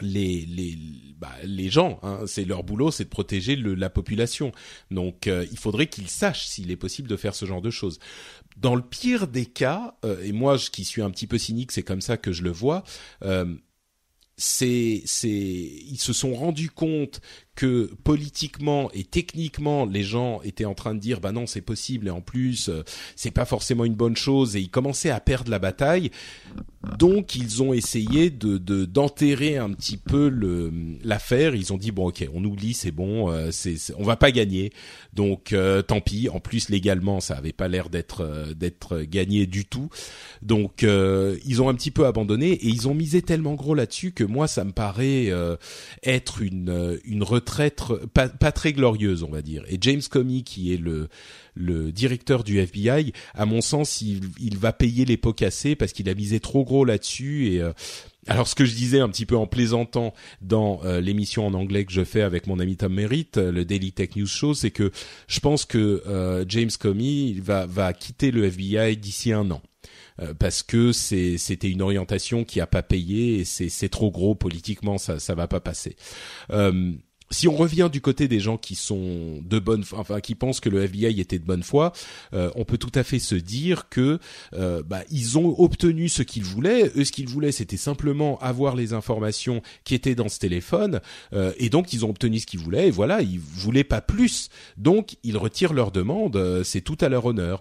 [0.00, 0.78] les les
[1.18, 4.52] bah, les gens hein, c'est leur boulot c'est de protéger le, la population.
[4.90, 7.98] Donc euh, il faudrait qu'ils sachent s'il est possible de faire ce genre de choses.
[8.56, 11.72] Dans le pire des cas euh, et moi je, qui suis un petit peu cynique
[11.72, 12.84] c'est comme ça que je le vois
[13.24, 13.54] euh,
[14.36, 17.20] c'est c'est ils se sont rendus compte
[17.54, 22.08] que politiquement et techniquement les gens étaient en train de dire bah non c'est possible
[22.08, 22.82] et en plus euh,
[23.16, 26.10] c'est pas forcément une bonne chose et ils commençaient à perdre la bataille.
[26.98, 30.30] Donc ils ont essayé de d'enterrer un petit peu
[31.02, 31.54] l'affaire.
[31.54, 34.72] Ils ont dit bon ok on oublie c'est bon euh, c'est on va pas gagner.
[35.12, 36.28] Donc euh, tant pis.
[36.28, 39.88] En plus légalement ça avait pas l'air d'être d'être gagné du tout.
[40.42, 44.24] Donc ils ont un petit peu abandonné et ils ont misé tellement gros là-dessus que
[44.24, 45.32] moi ça me paraît
[46.02, 49.64] être une une traître pas, pas, très glorieuse, on va dire.
[49.68, 51.08] Et James Comey, qui est le
[51.54, 55.92] le directeur du FBI, à mon sens, il, il va payer les pots cassés parce
[55.92, 57.52] qu'il a misé trop gros là-dessus.
[57.52, 57.72] Et euh,
[58.26, 61.84] alors, ce que je disais un petit peu en plaisantant dans euh, l'émission en anglais
[61.84, 64.70] que je fais avec mon ami Tom Merritt, euh, le Daily Tech News Show, c'est
[64.70, 64.90] que
[65.28, 69.62] je pense que James Comey va va quitter le FBI d'ici un an.
[70.38, 75.18] parce que c'était une orientation qui a pas payé et c'est trop gros politiquement ça
[75.18, 75.96] ça va pas passer.
[77.30, 80.68] Si on revient du côté des gens qui sont de bonne, enfin qui pensent que
[80.68, 81.92] le FBI était de bonne foi,
[82.32, 84.18] euh, on peut tout à fait se dire que
[84.52, 86.92] euh, bah, ils ont obtenu ce qu'ils voulaient.
[86.96, 91.00] Eux, ce qu'ils voulaient, c'était simplement avoir les informations qui étaient dans ce téléphone,
[91.32, 92.88] euh, et donc ils ont obtenu ce qu'ils voulaient.
[92.88, 94.48] Et voilà, ils voulaient pas plus.
[94.76, 96.62] Donc ils retirent leur demande.
[96.64, 97.60] C'est tout à leur honneur.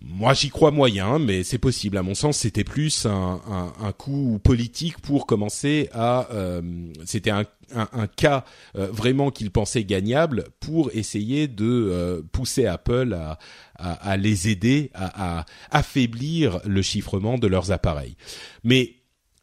[0.00, 1.96] Moi, j'y crois moyen, mais c'est possible.
[1.98, 6.28] À mon sens, c'était plus un, un, un, coup politique pour commencer à.
[6.32, 6.62] Euh,
[7.04, 8.44] c'était un, un, cas
[8.76, 13.38] euh, vraiment qu'ils pensaient gagnable pour essayer de euh, pousser Apple à,
[13.74, 18.16] à, à, les aider à, à, affaiblir le chiffrement de leurs appareils.
[18.62, 18.94] Mais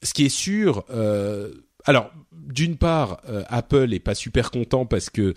[0.03, 0.85] ce qui est sûr,
[1.85, 5.33] alors d'une part, Apple est pas super content parce que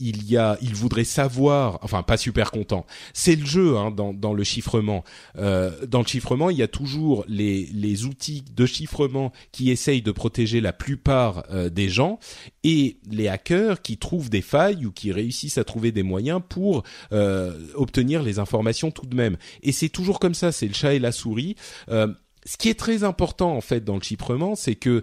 [0.00, 2.86] il y a, il voudrait savoir, enfin pas super content.
[3.12, 5.04] C'est le jeu hein, dans, dans le chiffrement.
[5.36, 10.02] Euh, dans le chiffrement, il y a toujours les, les outils de chiffrement qui essayent
[10.02, 12.20] de protéger la plupart euh, des gens
[12.62, 16.84] et les hackers qui trouvent des failles ou qui réussissent à trouver des moyens pour
[17.12, 19.36] euh, obtenir les informations tout de même.
[19.62, 21.56] Et c'est toujours comme ça, c'est le chat et la souris.
[21.88, 22.08] Euh,
[22.44, 25.02] ce qui est très important en fait dans le chiffrement, c'est que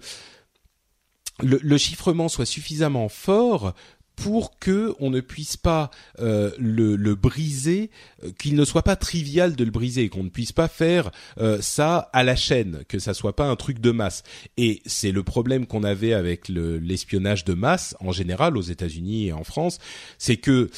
[1.42, 3.74] le, le, chiffrement soit suffisamment fort
[4.16, 7.90] pour que on ne puisse pas euh, le, le, briser,
[8.24, 11.60] euh, qu'il ne soit pas trivial de le briser, qu'on ne puisse pas faire euh,
[11.62, 14.24] ça à la chaîne, que ça soit pas un truc de masse.
[14.58, 19.34] Et c'est le problème qu'on avait avec l'espionnage de masse en général aux États-Unis et
[19.34, 19.80] en France,
[20.18, 20.70] c'est que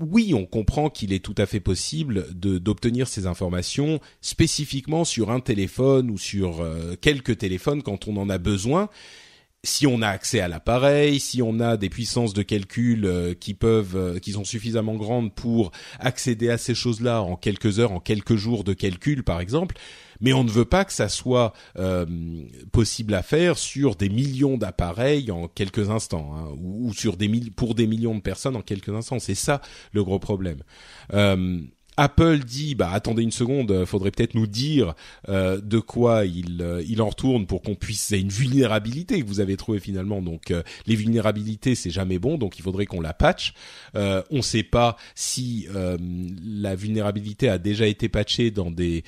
[0.00, 5.40] oui, on comprend qu'il est tout à fait possible d'obtenir ces informations spécifiquement sur un
[5.40, 6.64] téléphone ou sur
[7.00, 8.90] quelques téléphones quand on en a besoin
[9.64, 13.54] si on a accès à l'appareil, si on a des puissances de calcul euh, qui
[13.54, 17.98] peuvent, euh, qui sont suffisamment grandes pour accéder à ces choses-là en quelques heures, en
[17.98, 19.76] quelques jours de calcul, par exemple.
[20.20, 22.06] Mais on ne veut pas que ça soit euh,
[22.72, 27.74] possible à faire sur des millions d'appareils en quelques instants, hein, ou, sur des pour
[27.74, 29.18] des millions de personnes en quelques instants.
[29.18, 29.60] C'est ça
[29.92, 30.62] le gros problème.
[31.98, 34.94] Apple dit bah attendez une seconde, euh, faudrait peut-être nous dire
[35.28, 39.26] euh, de quoi il euh, il en retourne pour qu'on puisse c'est une vulnérabilité que
[39.26, 40.54] vous avez trouvé finalement donc
[40.86, 43.52] les vulnérabilités c'est jamais bon donc il faudrait qu'on la patch.
[43.94, 45.66] on ne sait pas si
[46.46, 49.02] la vulnérabilité a déjà été patchée dans des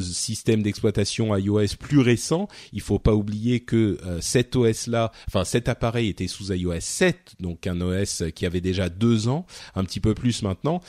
[0.00, 2.48] systèmes d'exploitation iOS plus récents.
[2.72, 7.34] Il faut pas oublier que cet OS là, enfin cet appareil était sous iOS 7
[7.40, 10.80] donc un OS qui avait déjà deux ans, un petit peu plus maintenant.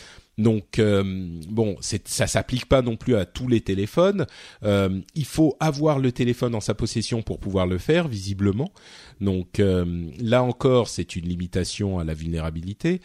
[0.42, 1.04] Donc euh,
[1.50, 4.26] bon, ça s'applique pas non plus à tous les téléphones.
[4.64, 8.72] Euh, il faut avoir le téléphone en sa possession pour pouvoir le faire, visiblement.
[9.20, 13.02] Donc euh, là encore, c'est une limitation à la vulnérabilité.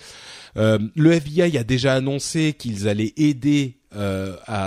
[0.56, 3.78] le FBI a déjà annoncé qu'ils allaient aider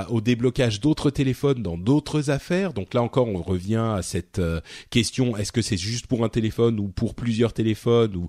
[0.09, 2.73] au déblocage d'autres téléphones dans d'autres affaires.
[2.73, 4.41] Donc là encore, on revient à cette
[4.89, 8.27] question est-ce que c'est juste pour un téléphone ou pour plusieurs téléphones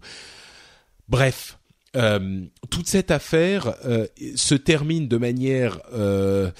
[1.10, 1.58] bref,
[1.96, 6.52] euh, toute cette affaire euh, se termine de manière euh,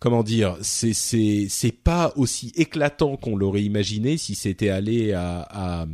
[0.00, 5.46] comment dire c'est c'est c'est pas aussi éclatant qu'on l'aurait imaginé si c'était allé à,
[5.50, 5.86] à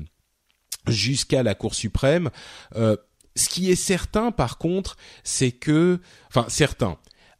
[0.88, 2.30] jusqu'à la Cour suprême.
[2.74, 6.98] ce qui est certain, par contre, c'est que, enfin, certain.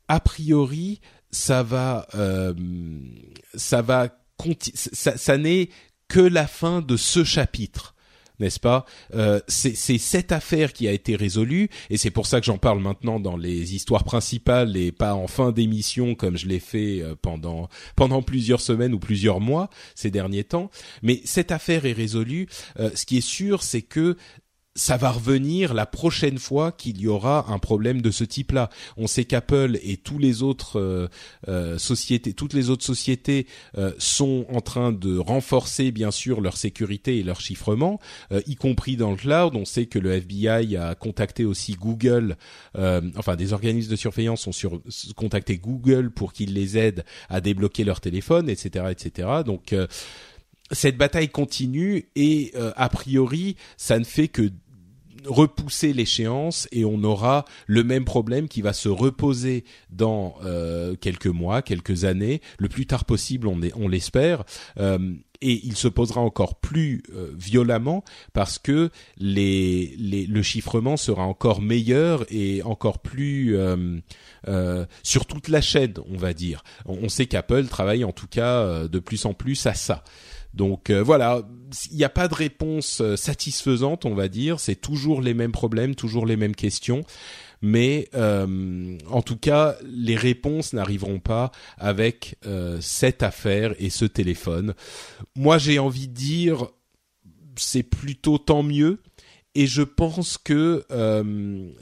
[0.09, 1.01] A priori,
[1.33, 2.07] ça va,
[3.55, 4.09] ça va,
[4.93, 5.71] ça, ça n'est
[6.07, 7.92] que la fin de ce chapitre
[8.43, 8.85] n'est-ce pas?
[9.15, 12.81] Euh, C'est cette affaire qui a été résolue, et c'est pour ça que j'en parle
[12.81, 17.15] maintenant dans les histoires principales et pas en fin d'émission comme je l'ai fait euh,
[17.21, 20.71] pendant pendant plusieurs semaines ou plusieurs mois ces derniers temps.
[21.03, 22.49] Mais cette affaire est résolue.
[22.79, 24.17] Euh, ce qui est sûr, c'est que
[24.75, 28.71] ça va revenir la prochaine fois qu'il y aura un problème de ce type-là.
[28.97, 31.09] On sait qu'Apple et tous les autres euh,
[31.49, 36.57] euh, sociétés, toutes les autres sociétés euh, sont en train de renforcer bien sûr leur
[36.57, 38.01] sécurité et leur chiffrement,
[38.47, 39.55] y compris dans le cloud.
[39.57, 42.37] On sait que le FBI a contacté aussi Google,
[42.75, 44.81] enfin des organismes de surveillance ont sur,
[45.17, 49.29] contacté Google pour qu'ils les aident à débloquer leur téléphone, etc., etc.
[49.45, 49.75] Donc
[50.73, 54.51] cette bataille continue et a priori ça ne fait que
[55.27, 61.27] repousser l'échéance et on aura le même problème qui va se reposer dans euh, quelques
[61.27, 64.45] mois, quelques années, le plus tard possible, on, on l'espère.
[64.79, 70.97] Euh, et il se posera encore plus euh, violemment parce que les, les, le chiffrement
[70.97, 73.57] sera encore meilleur et encore plus
[75.03, 76.63] sur toute la chaîne, on va dire.
[76.87, 80.05] On, sait qu'Apple travaille en tout cas de plus en plus à ça.
[80.55, 81.43] Donc euh, voilà,
[81.91, 84.61] il n'y a pas de réponse euh, satisfaisante, on va dire.
[84.61, 87.05] C'est toujours les mêmes problèmes, toujours les mêmes questions.
[87.63, 92.37] Mais euh, en tout cas, les réponses n'arriveront pas avec
[92.81, 94.75] cette affaire et ce téléphone.
[95.37, 96.67] Moi, j'ai envie de dire,
[97.55, 99.01] c'est plutôt tant mieux.
[99.55, 100.85] et je pense que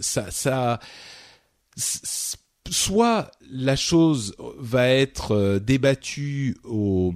[0.01, 0.81] ça, ça
[2.69, 7.15] soit la chose va être débattue au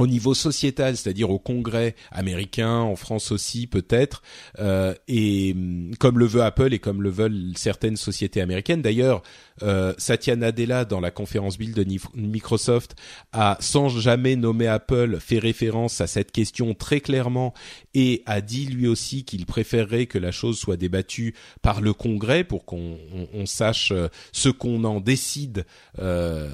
[0.00, 4.22] au niveau sociétal, c'est-à-dire au Congrès américain, en France aussi peut-être,
[4.58, 8.80] euh, et mm, comme le veut Apple et comme le veulent certaines sociétés américaines.
[8.80, 9.22] D'ailleurs,
[9.62, 11.84] euh, Satya Nadella dans la conférence Bill de
[12.14, 12.96] Microsoft
[13.32, 17.52] a, sans jamais nommer Apple, fait référence à cette question très clairement
[17.94, 22.44] et a dit lui aussi qu'il préférerait que la chose soit débattue par le Congrès
[22.44, 22.98] pour qu'on
[23.46, 25.66] sache euh, ce qu'on en décide.
[25.98, 26.48] Euh,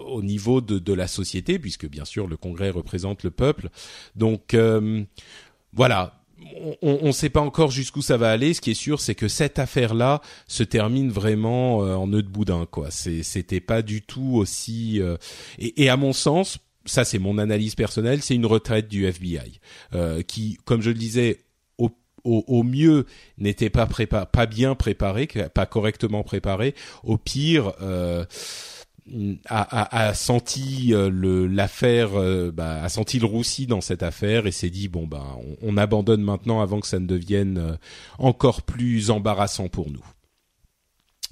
[0.00, 3.70] au niveau de, la société, puisque bien sûr le Congrès représente le peuple.
[4.14, 5.04] Donc euh,
[5.72, 6.22] voilà,
[6.82, 8.52] on ne sait pas encore jusqu'où ça va aller.
[8.52, 12.66] Ce qui est sûr, c'est que cette affaire-là se termine vraiment en nœud de boudin.
[12.66, 15.00] Quoi, c'était pas du tout aussi.
[15.58, 19.60] Et, à mon sens, ça c'est mon analyse personnelle, c'est une retraite du FBI
[20.26, 21.40] qui, comme je le disais,
[22.24, 23.06] au, mieux
[23.38, 23.86] n'était pas
[24.46, 26.74] bien préparé, pas correctement préparé.
[27.04, 27.72] Au pire
[29.48, 34.46] a, a, senti euh, le l'affaire, euh, bah, a senti le roussi dans cette affaire
[34.46, 37.76] et s'est dit bon bah on, abandonne maintenant avant que ça ne devienne euh,
[38.18, 40.04] encore plus embarrassant pour nous.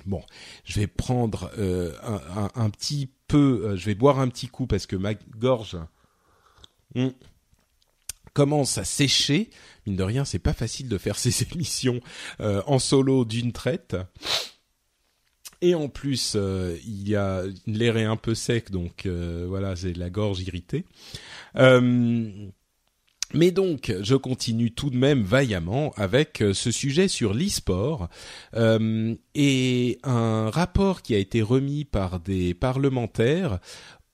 [0.06, 0.22] Bon,
[0.64, 4.96] je vais prendre un, un, petit peu, je vais boire un petit coup parce que
[4.96, 5.78] ma gorge
[6.94, 7.08] hmm,
[8.32, 9.50] commence à sécher.
[9.86, 12.00] Mine de rien, c'est pas facile de faire ces émissions
[12.38, 13.96] en solo d'une traite
[15.64, 19.74] et en plus euh, il y a l'air est un peu sec donc euh, voilà
[19.74, 20.84] j'ai la gorge irritée
[21.56, 22.48] euh,
[23.34, 28.08] mais donc, je continue tout de même vaillamment avec ce sujet sur l'e-sport
[29.34, 33.58] et un rapport qui a été remis par des parlementaires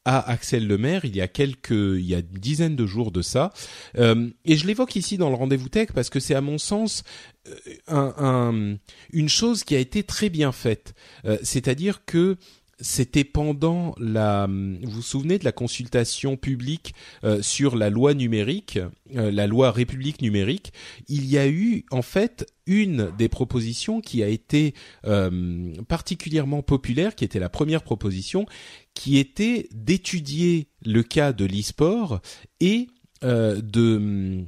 [0.04, 3.22] à Axel Lemaire il y a quelques, il y a une dizaine de jours de
[3.22, 3.52] ça.
[3.98, 7.04] Euh, et je l'évoque ici dans le rendez-vous tech parce que c'est à mon sens
[7.48, 7.54] euh,
[7.88, 8.76] un, un,
[9.12, 10.94] une chose qui a été très bien faite.
[11.24, 12.36] Euh, c'est-à-dire que
[12.80, 14.46] c'était pendant la.
[14.48, 18.78] Vous vous souvenez de la consultation publique euh, sur la loi numérique,
[19.14, 20.72] euh, la loi République numérique?
[21.08, 24.74] Il y a eu en fait une des propositions qui a été
[25.06, 28.46] euh, particulièrement populaire, qui était la première proposition,
[28.94, 32.20] qui était d'étudier le cas de l'e-sport
[32.60, 32.88] et
[33.22, 34.44] de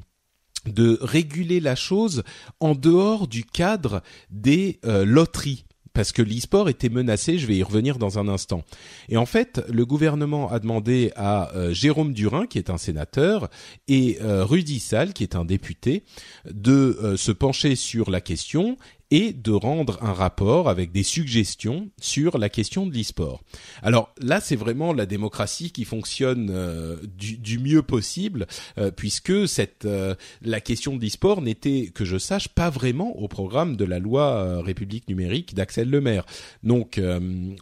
[0.64, 2.22] de réguler la chose
[2.60, 7.98] en dehors du cadre des loteries parce que l'e-sport était menacé, je vais y revenir
[7.98, 8.64] dans un instant.
[9.08, 13.48] Et en fait, le gouvernement a demandé à euh, Jérôme Durin, qui est un sénateur,
[13.88, 16.04] et euh, Rudy Sall, qui est un député,
[16.50, 18.76] de euh, se pencher sur la question
[19.12, 23.42] et de rendre un rapport avec des suggestions sur la question de l'e-sport.
[23.82, 28.46] Alors là, c'est vraiment la démocratie qui fonctionne euh, du, mieux possible,
[28.78, 33.28] euh, puisque cette euh, la question de l'e-sport n'était, que je sache, pas vraiment au
[33.28, 36.24] programme de la loi République numérique d'Axel Lemaire.
[36.62, 36.98] Donc,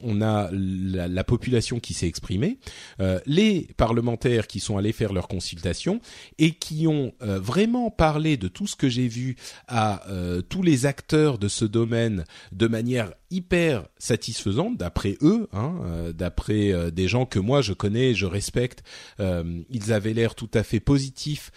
[0.02, 2.58] on a la, la population qui s'est exprimée,
[3.26, 6.00] les parlementaires qui sont allés faire leurs consultations
[6.38, 9.36] et qui ont vraiment parlé de tout ce que j'ai vu
[9.66, 10.04] à
[10.48, 16.72] tous les acteurs de ce domaine de manière hyper satisfaisante d'après eux, hein, euh, d'après
[16.72, 18.82] euh, des gens que moi je connais, je respecte.
[19.20, 21.50] Euh, ils avaient l'air tout à fait positifs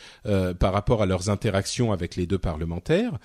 [0.60, 3.20] par rapport à leurs interactions avec les deux parlementaires.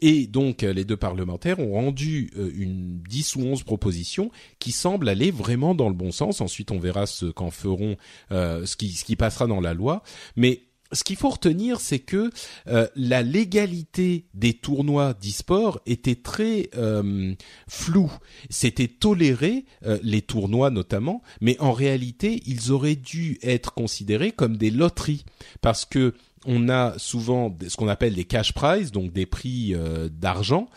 [0.00, 5.30] et donc les deux parlementaires ont rendu une 10 ou 11 propositions qui semblent aller
[5.30, 6.40] vraiment dans le bon sens.
[6.40, 7.96] Ensuite on verra ce qu'en feront,
[8.30, 10.02] ce qui, ce qui passera dans la loi.
[10.36, 12.30] Mais ce qu'il faut retenir, c'est que
[12.68, 17.34] euh, la légalité des tournois d'e-sport était très euh,
[17.68, 18.12] floue.
[18.50, 24.56] C'était toléré, euh, les tournois notamment, mais en réalité, ils auraient dû être considérés comme
[24.56, 25.24] des loteries,
[25.60, 26.14] parce que
[26.44, 29.76] on a souvent ce qu'on appelle des cash prizes, donc des prix
[30.10, 30.68] d'argent.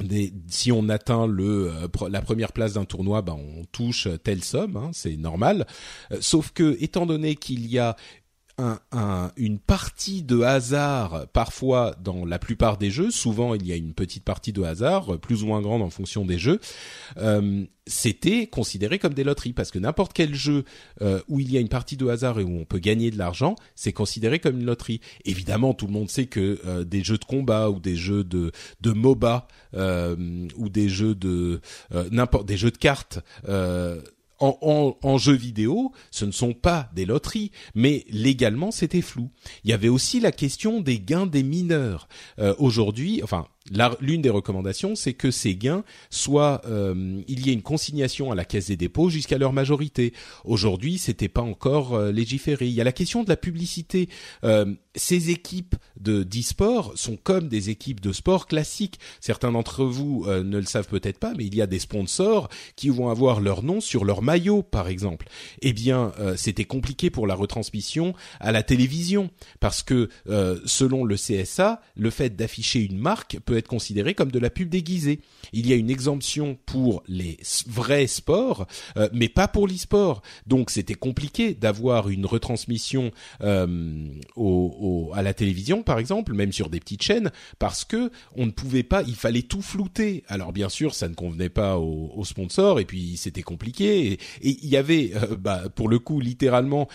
[0.00, 1.70] Des, si on atteint le
[2.08, 5.66] la première place d'un tournoi, ben on touche telle somme, hein, c'est normal.
[6.20, 7.94] sauf que étant donné qu'il y a
[8.58, 13.10] un, une partie de hasard parfois dans la plupart des jeux.
[13.10, 16.24] Souvent, il y a une petite partie de hasard, plus ou moins grande en fonction
[16.24, 16.60] des jeux.
[17.18, 20.64] Euh, c'était considéré comme des loteries parce que n'importe quel jeu
[21.00, 23.18] euh, où il y a une partie de hasard et où on peut gagner de
[23.18, 25.00] l'argent, c'est considéré comme une loterie.
[25.24, 28.52] Évidemment, tout le monde sait que euh, des jeux de combat ou des jeux de
[28.80, 31.60] de MOBA ou des jeux de
[32.10, 33.20] n'importe des jeux de cartes
[34.42, 39.30] en, en, jeu vidéo, ce ne sont pas des loteries, mais légalement c'était flou.
[39.64, 42.08] Il y avait aussi la question des gains des mineurs.
[42.38, 43.46] Euh, aujourd'hui, enfin
[44.00, 48.34] l'une des recommandations, c'est que ces gains soient, euh, il y ait une consignation à
[48.34, 50.12] la caisse des dépôts jusqu'à leur majorité.
[50.44, 52.66] Aujourd'hui, c'était pas encore euh, légiféré.
[52.66, 54.08] Il y a la question de la publicité.
[54.44, 58.98] Euh, ces équipes de d'e-sport sont comme des équipes de sport classiques.
[59.20, 62.90] Certains d'entre vous ne le savent peut-être pas, mais il y a des sponsors qui
[62.90, 65.28] vont avoir leur nom sur leur maillot, par exemple.
[65.62, 70.10] Eh bien, c'était compliqué pour la retransmission à la télévision parce que
[70.66, 75.20] selon le CSA, le fait d'afficher une marque être considéré comme de la pub déguisée.
[75.52, 80.22] Il y a une exemption pour les vrais sports, euh, mais pas pour l'e-sport.
[80.46, 83.10] Donc c'était compliqué d'avoir une retransmission
[83.42, 84.06] euh,
[85.14, 88.82] à la télévision, par exemple, même sur des petites chaînes, parce que on ne pouvait
[88.82, 90.24] pas, il fallait tout flouter.
[90.28, 94.12] Alors bien sûr, ça ne convenait pas aux, sponsors, et puis c'était compliqué.
[94.12, 96.88] Et, il y avait, euh, bah, pour le coup, littéralement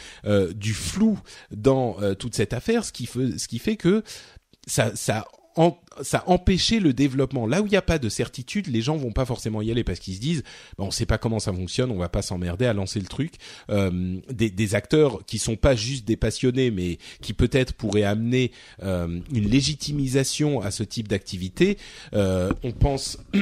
[0.56, 1.20] du flou
[1.52, 4.04] dans toute cette affaire, ce qui fait, que
[4.68, 5.26] ça
[6.02, 7.48] ça empêchait le développement.
[7.48, 9.84] Là où il n'y a pas de certitude, les gens vont pas forcément y aller
[9.84, 10.44] parce qu'ils se disent,
[10.78, 13.36] bon, on sait pas comment ça fonctionne, on va pas s'emmerder à lancer le truc.
[13.70, 18.52] Euh, des, acteurs qui sont pas juste des passionnés, mais qui peut-être pourraient amener
[18.84, 21.78] euh, une légitimisation à ce type d'activité.
[22.14, 23.18] Euh, on pense.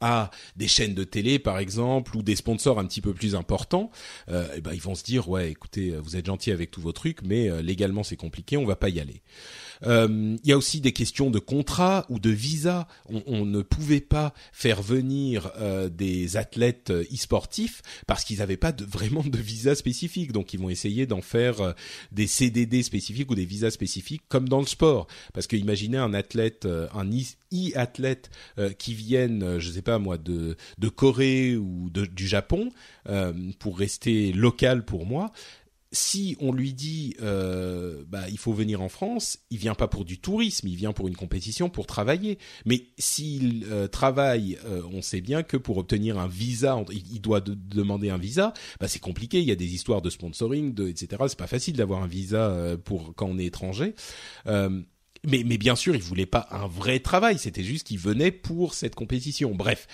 [0.00, 3.90] à des chaînes de télé par exemple ou des sponsors un petit peu plus importants,
[4.28, 6.92] euh, et ben ils vont se dire ouais écoutez vous êtes gentil avec tous vos
[6.92, 9.22] trucs mais légalement c'est compliqué on va pas y aller.
[9.86, 12.88] Euh, il y a aussi des questions de contrat ou de visa.
[13.08, 18.56] On, on ne pouvait pas faire venir euh, des athlètes euh, e-sportifs parce qu'ils n'avaient
[18.56, 20.32] pas de, vraiment de visa spécifique.
[20.32, 21.74] Donc ils vont essayer d'en faire
[22.12, 25.06] des CDD spécifiques ou des visas spécifiques comme dans le sport.
[25.32, 27.08] Parce que imaginez un athlète, un
[27.52, 28.30] e-athlète
[28.78, 32.70] qui vienne, je sais pas moi, de, de Corée ou de, du Japon
[33.58, 35.32] pour rester local pour moi
[35.90, 40.04] si on lui dit euh, bah, il faut venir en France, il vient pas pour
[40.04, 42.38] du tourisme, il vient pour une compétition, pour travailler.
[42.66, 47.40] Mais s'il euh, travaille, euh, on sait bien que pour obtenir un visa, il doit
[47.40, 48.52] demander un visa.
[48.80, 49.40] Bah, c'est compliqué.
[49.40, 51.22] Il y a des histoires de sponsoring, de, etc.
[51.28, 53.94] C'est pas facile d'avoir un visa pour quand on est étranger.
[54.46, 54.84] mais,
[55.24, 57.38] mais bien sûr, il voulait pas un vrai travail.
[57.38, 59.54] C'était juste qu'il venait pour cette compétition.
[59.54, 59.86] Bref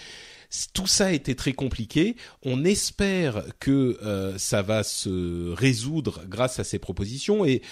[0.72, 2.16] tout ça était très compliqué.
[2.42, 7.62] On espère que euh, ça va se résoudre grâce à ces propositions et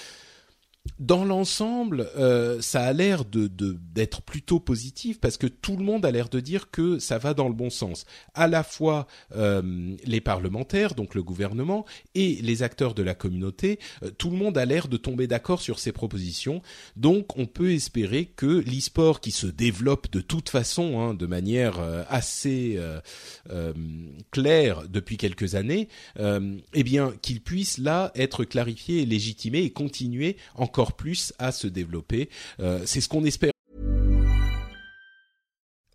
[0.99, 6.05] dans l'ensemble, euh, ça a l'air de d'être plutôt positif parce que tout le monde
[6.05, 8.05] a l'air de dire que ça va dans le bon sens.
[8.35, 9.07] À la fois
[9.37, 14.37] euh, les parlementaires, donc le gouvernement, et les acteurs de la communauté, euh, tout le
[14.37, 16.63] monde a l'air de tomber d'accord sur ces propositions.
[16.97, 21.79] Donc, on peut espérer que l'e-sport, qui se développe de toute façon, hein, de manière
[21.81, 22.79] euh, assez
[24.31, 30.67] claire depuis quelques années, eh bien, qu'il puisse là être clarifié légitimé et continuer en
[30.73, 32.31] encore plus à se développer.
[32.61, 33.53] Euh, c'est ce qu'on espère.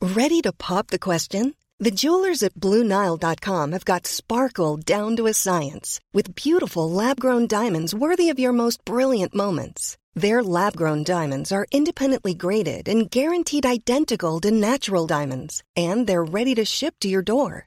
[0.01, 1.53] Ready to pop the question?
[1.79, 7.93] The jewelers at BlueNile.com have got sparkle down to a science with beautiful lab-grown diamonds
[7.93, 9.97] worthy of your most brilliant moments.
[10.15, 16.55] Their lab-grown diamonds are independently graded and guaranteed identical to natural diamonds, and they're ready
[16.55, 17.66] to ship to your door.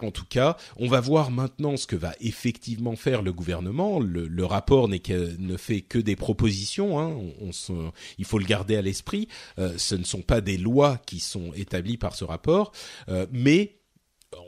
[0.00, 3.98] En tout cas, on va voir maintenant ce que va effectivement faire le gouvernement.
[3.98, 7.00] Le, rapport ne fait que des propositions.
[7.00, 7.18] Hein.
[8.16, 9.26] Il faut le garder à l'esprit.
[9.58, 12.72] Euh, ce ne sont pas des lois qui sont établies par ce rapport,
[13.08, 13.78] euh, mais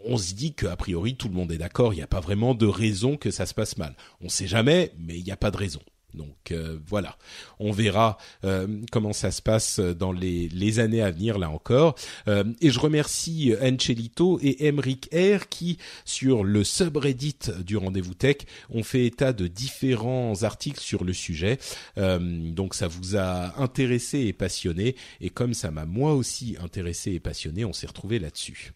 [0.05, 1.95] on se dit qu'a priori tout le monde est d'accord.
[1.95, 3.97] Il n'y a pas vraiment de raison que ça se passe mal.
[4.21, 5.81] On ne sait jamais, mais il n'y a pas de raison.
[6.15, 7.17] Donc euh, voilà,
[7.59, 11.95] on verra euh, comment ça se passe dans les, années à venir là encore.
[12.29, 18.37] Euh, et je remercie Ancelito et Emric R qui sur le subreddit du rendez-vous tech
[18.71, 21.59] ont fait état de différents articles sur le sujet.
[21.97, 27.21] donc ça vous a intéressé et passionné et comme ça m'a moi aussi intéressé et
[27.21, 28.73] passionné, on s'est retrouvé là-dessus.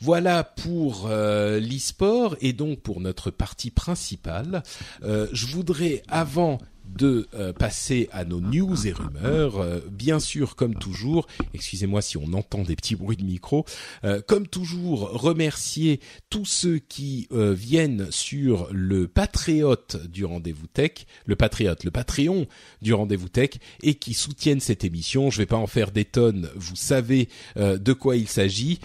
[0.00, 4.62] Voilà pour euh, l'e-sport et donc pour notre partie principale.
[5.02, 9.58] Euh, je voudrais, avant de euh, passer à nos news et rumeurs.
[9.58, 13.64] Euh, bien sûr, comme toujours, excusez-moi si on entend des petits bruits de micro,
[14.04, 21.36] euh, comme toujours, remercier tous ceux qui viennent sur le Patriote du Rendez-vous Tech, le
[21.36, 22.46] Patriote, le Patreon
[22.80, 23.50] du Rendez-vous Tech,
[23.82, 25.30] et qui soutiennent cette émission.
[25.30, 28.80] Je vais pas en faire des tonnes, vous savez de quoi il s'agit.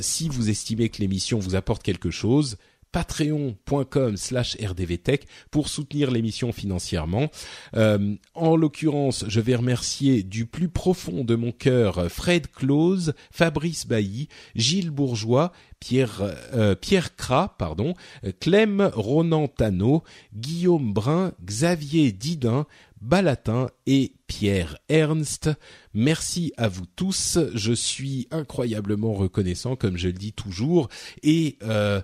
[0.00, 2.56] si vous estimez que l'émission vous apporte quelque chose,
[2.92, 7.30] patreon.com slash rdvtech pour soutenir l'émission financièrement.
[7.74, 13.86] Euh, en l'occurrence, je vais remercier du plus profond de mon cœur Fred Close, Fabrice
[13.86, 16.22] Bailly, Gilles Bourgeois, Pierre,
[16.54, 17.94] euh, Pierre Cra, pardon,
[18.40, 22.66] Clem Ronan Tano, Guillaume Brun, Xavier Didin,
[23.02, 25.50] Balatin et Pierre Ernst.
[25.92, 27.38] Merci à vous tous.
[27.52, 30.88] Je suis incroyablement reconnaissant, comme je le dis toujours.
[31.24, 32.00] Et euh,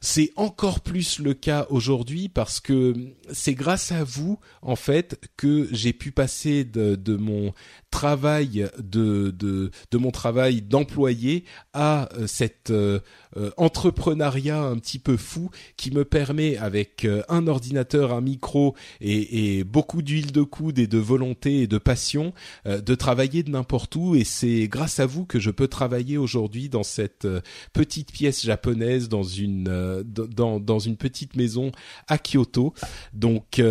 [0.00, 2.94] c'est encore plus le cas aujourd'hui parce que
[3.32, 7.52] c'est grâce à vous en fait que j'ai pu passer de, mon
[7.90, 13.00] travail de, de, de mon travail d'employé à euh, cet euh,
[13.36, 19.58] euh, entrepreneuriat un petit peu fou qui me permet avec un ordinateur, un micro et,
[19.58, 22.32] et beaucoup d'huile de coude et de volonté et de passion
[22.66, 24.14] de travailler de n'importe où.
[24.14, 27.26] Et c'est grâce à vous que je peux travailler aujourd'hui dans cette
[27.72, 31.70] petite pièce japonaise dans une dans, dans une petite maison
[32.08, 32.74] à Kyoto.
[33.12, 33.62] Donc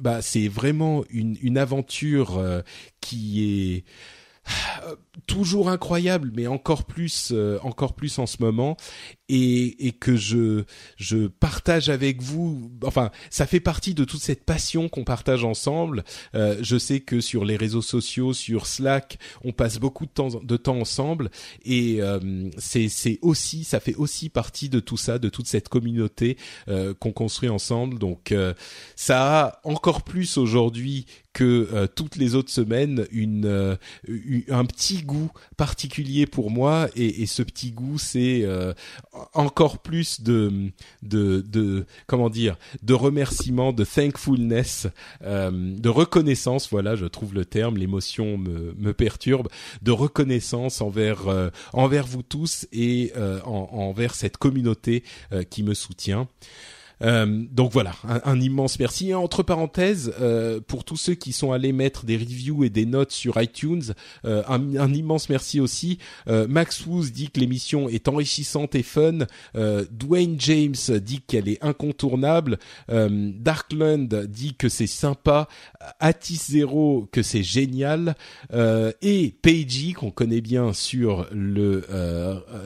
[0.00, 2.40] bah c'est vraiment une, une aventure
[3.00, 3.84] qui est
[5.26, 8.76] toujours incroyable, mais encore plus, euh, encore plus en ce moment,
[9.28, 10.64] et, et que je
[10.96, 12.70] je partage avec vous.
[12.84, 16.04] Enfin, ça fait partie de toute cette passion qu'on partage ensemble.
[16.34, 20.40] Euh, je sais que sur les réseaux sociaux, sur Slack, on passe beaucoup de temps
[20.42, 21.30] de temps ensemble,
[21.64, 25.68] et euh, c'est c'est aussi ça fait aussi partie de tout ça, de toute cette
[25.68, 26.36] communauté
[26.68, 27.98] euh, qu'on construit ensemble.
[27.98, 28.34] Donc
[28.94, 33.76] ça a encore plus aujourd'hui que toutes les autres semaines une,
[34.48, 38.44] un petit goût particulier pour moi et, ce petit goût c'est
[39.32, 40.70] encore plus de,
[41.02, 44.88] de, de comment dire, de remerciements, de thankfulness,
[45.22, 46.68] euh, de reconnaissance.
[46.70, 47.76] Voilà, je trouve le terme.
[47.76, 49.48] L'émotion me, perturbe.
[49.82, 55.02] De reconnaissance envers euh, envers vous tous et euh, envers cette communauté
[55.50, 56.28] qui me soutient.
[57.02, 59.12] Euh, donc voilà, un, immense merci.
[59.14, 63.12] entre parenthèses, euh, pour tous ceux qui sont allés mettre des reviews et des notes
[63.12, 63.82] sur iTunes,
[64.24, 65.98] euh, un, immense merci aussi.
[66.26, 69.26] Max Woos dit que l'émission est enrichissante et fun.
[69.90, 72.58] Dwayne James dit qu'elle est incontournable.
[72.88, 75.48] Darkland dit que c'est sympa.
[76.00, 78.14] Atis Zero que c'est génial.
[79.02, 81.84] et Paige qu'on connaît bien sur le,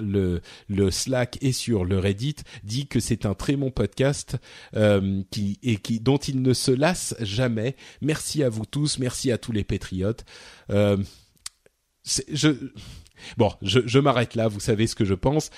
[0.02, 4.19] le le Slack et sur le Reddit dit que c'est un très bon podcast
[4.76, 7.76] euh, qui et qui dont il ne se lasse jamais.
[8.00, 10.24] Merci à vous tous, merci à tous les patriotes.
[10.70, 10.96] Euh,
[13.36, 14.48] bon, je, m'arrête là.
[14.48, 15.50] Vous savez ce que je pense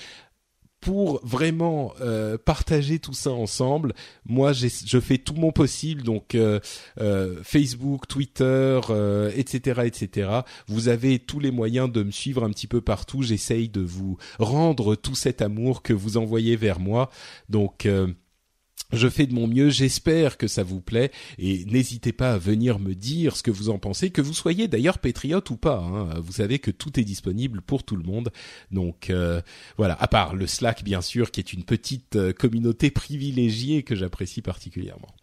[0.79, 3.93] pour vraiment euh, partager tout ça ensemble,
[4.25, 6.37] moi je fais tout mon possible, donc
[7.43, 8.81] Facebook, Twitter,
[9.33, 10.29] etc., etc.
[10.67, 13.21] Vous avez tous les moyens de me suivre un petit peu partout.
[13.21, 17.09] J'essaye de vous rendre tout cet amour que vous envoyez vers moi.
[17.47, 17.87] Donc
[18.93, 22.79] je fais de mon mieux, j'espère que ça vous plaît et n'hésitez pas à venir
[22.79, 25.79] me dire ce que vous en pensez, que vous soyez d'ailleurs patriote ou pas.
[25.79, 26.19] Hein.
[26.19, 28.31] Vous savez que tout est disponible pour tout le monde.
[28.71, 29.41] Donc euh,
[29.77, 33.95] voilà, à part le Slack bien sûr, qui est une petite euh, communauté privilégiée que
[33.95, 35.13] j'apprécie particulièrement.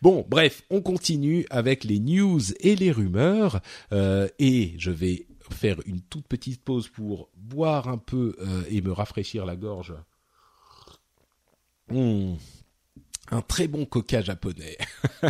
[0.00, 3.60] Bon, bref, on continue avec les news et les rumeurs
[3.92, 8.36] euh, et je vais faire une toute petite pause pour boire un peu
[8.70, 9.94] et me rafraîchir la gorge.
[11.90, 12.36] Mmh
[13.30, 14.76] un très bon coca japonais.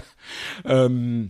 [0.66, 1.24] Euh,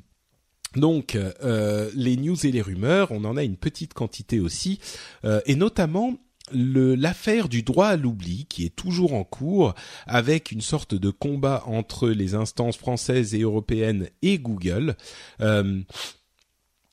[0.77, 4.79] donc, euh, les news et les rumeurs, on en a une petite quantité aussi,
[5.25, 6.19] euh, et notamment
[6.53, 9.75] l'affaire du droit à l'oubli qui est toujours en cours
[10.07, 14.97] avec une sorte de combat entre les instances françaises et européennes et Google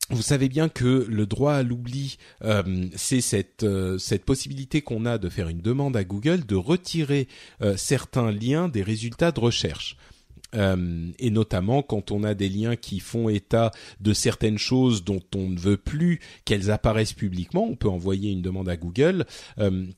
[0.09, 5.05] vous savez bien que le droit à l'oubli, euh, c'est cette euh, cette possibilité qu'on
[5.05, 7.27] a de faire une demande à Google de retirer
[7.61, 9.97] euh, certains liens des résultats de recherche.
[11.19, 15.49] et notamment quand on a des liens qui font état de certaines choses dont on
[15.49, 19.25] ne veut plus qu'elles apparaissent publiquement, on peut envoyer une demande à Google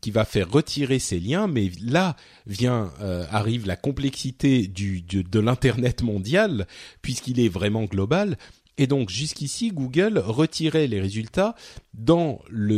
[0.01, 1.47] qui va faire retirer ces liens.
[1.47, 2.15] Mais là
[2.47, 2.91] vient
[3.31, 6.65] arrive la complexité du, du de l'internet mondial
[7.03, 8.35] puisqu'il est vraiment global
[8.79, 11.53] et donc jusqu'ici, Google retirait les résultats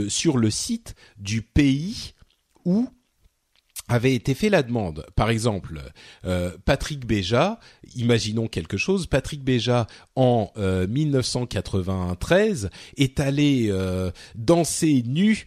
[0.10, 2.14] sur le site du pays
[2.66, 2.90] où
[3.92, 5.06] avait été fait la demande.
[5.16, 5.82] Par exemple,
[6.26, 7.60] euh, Patrick Béja,
[7.96, 15.46] imaginons quelque chose, Patrick Béja en 1993 euh, est allé euh, danser nu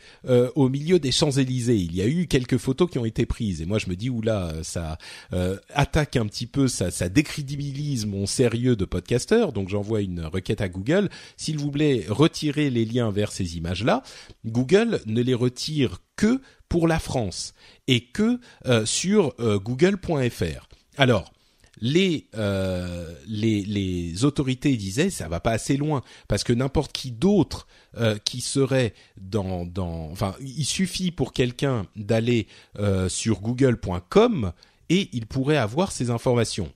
[0.55, 1.77] au milieu des Champs-Élysées.
[1.77, 4.11] Il y a eu quelques photos qui ont été prises et moi je me dis
[4.11, 4.99] oula, ça
[5.73, 9.53] attaque un petit peu, ça, ça décrédibilise mon sérieux de podcasteur.
[9.53, 14.03] Donc j'envoie une requête à Google, s'il vous plaît, retirez les liens vers ces images-là.
[14.45, 16.41] Google ne les retire que
[16.75, 17.55] pour la France
[17.87, 20.69] et que euh, sur euh, google.fr.
[20.97, 21.33] Alors,
[21.81, 27.13] les, euh, les, les autorités disaient ça va pas assez loin parce que n'importe qui
[27.13, 27.69] d'autre
[28.25, 32.49] qui serait dans dans enfin il suffit pour quelqu'un d'aller
[33.07, 34.51] sur google.com
[34.89, 36.73] et il pourrait avoir ces informations.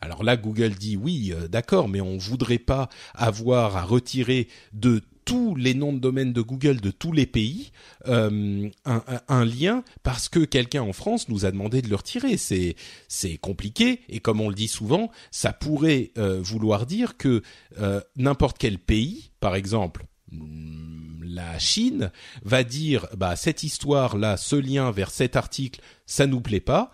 [0.00, 5.54] Alors là, Google dit oui, d'accord, mais on voudrait pas avoir à retirer de tous
[5.54, 7.72] les noms de domaine de Google de tous les pays
[8.08, 12.36] euh, un, lien parce que quelqu'un en France nous a demandé de le retirer.
[12.36, 12.76] C'est
[13.08, 17.42] c'est compliqué et comme on le dit souvent, ça pourrait euh, vouloir dire que
[17.80, 22.10] euh, n'importe quel pays, par exemple mm, la Chine,
[22.42, 26.92] va dire bah cette histoire là, ce lien vers cet article, ça nous plaît pas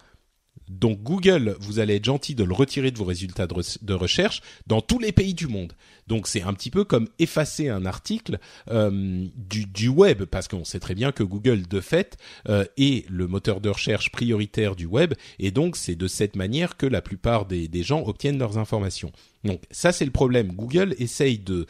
[0.69, 4.81] donc Google, vous allez être gentil de le retirer de vos résultats de, recherche dans
[4.81, 5.73] tous les pays du monde.
[6.07, 8.39] Donc c'est un petit peu comme effacer un article
[8.71, 12.17] euh, du, web, parce qu'on sait très bien que Google, de fait,
[12.49, 16.77] euh, est le moteur de recherche prioritaire du web, et donc c'est de cette manière
[16.77, 19.13] que la plupart des, gens obtiennent leurs informations.
[19.45, 20.53] Donc ça c'est le problème.
[20.53, 21.67] Google essaye de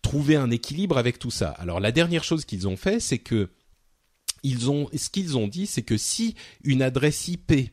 [0.00, 1.50] trouver un équilibre avec tout ça.
[1.50, 3.48] Alors la dernière chose qu'ils ont fait, c'est que
[4.44, 6.34] ce qu'ils ont dit, c'est que si
[6.64, 7.72] une adresse IP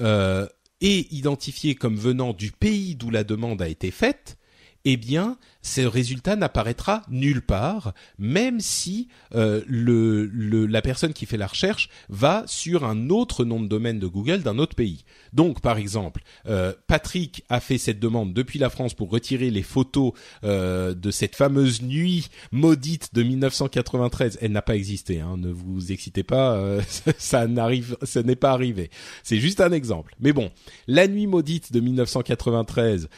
[0.00, 0.46] euh,
[0.80, 4.38] est identifié comme venant du pays d'où la demande a été faite,
[4.84, 11.48] eh bien, ce résultat n'apparaîtra nulle part, même si euh, la personne qui fait la
[11.48, 15.04] recherche va sur un autre nom de domaine de Google d'un autre pays.
[15.32, 19.62] Donc, par exemple, euh, Patrick a fait cette demande depuis la France pour retirer les
[19.62, 20.12] photos
[20.44, 24.38] euh, de cette fameuse nuit maudite de 1993.
[24.40, 26.78] Elle n'a pas existé, hein, ne vous excitez pas,
[27.18, 28.90] ça n'arrive, ça n'est pas arrivé.
[29.24, 30.14] C'est juste un exemple.
[30.20, 30.50] Mais bon,
[30.86, 33.08] la nuit maudite de 1993,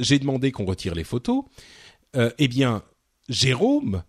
[0.00, 1.44] j'ai demandé qu'on retire les photos,
[2.16, 2.82] euh, eh bien,
[3.28, 4.02] Jérôme,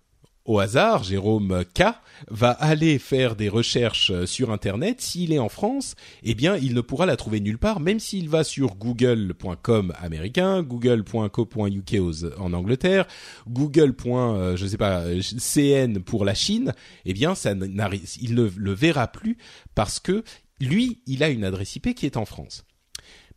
[0.46, 1.84] au hasard, Jérôme K
[2.30, 5.00] va aller faire des recherches euh, sur Internet.
[5.00, 8.28] S'il est en France, eh bien, il ne pourra la trouver nulle part, même s'il
[8.28, 11.96] va sur google.com américain, google.co.uk
[12.40, 13.08] en Angleterre,
[13.48, 13.96] google.
[14.06, 16.74] Euh, sais pas, cn pour la Chine.
[17.06, 19.38] Eh bien, ça il ne le verra plus
[19.76, 20.24] parce que
[20.60, 22.64] lui, il a une adresse IP qui est en France.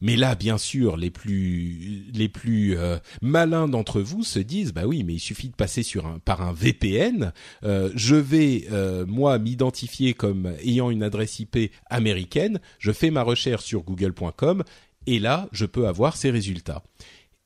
[0.05, 4.82] Mais là, bien sûr, les plus les plus euh, malins d'entre vous se disent bah
[4.84, 7.32] oui, mais il suffit de passer sur un par un VPN.
[7.64, 12.61] Euh, je vais euh, moi m'identifier comme ayant une adresse IP américaine.
[12.78, 14.62] Je fais ma recherche sur Google.com
[15.07, 16.82] et là, je peux avoir ces résultats.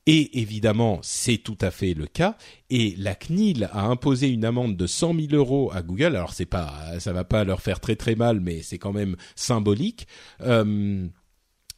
[0.05, 2.35] Et évidemment, c'est tout à fait le cas.
[2.69, 6.15] Et la CNIL a imposé une amende de 100 000 euros à Google.
[6.15, 9.15] Alors c'est pas, ça va pas leur faire très très mal, mais c'est quand même
[9.35, 10.07] symbolique.
[10.41, 11.07] Euh,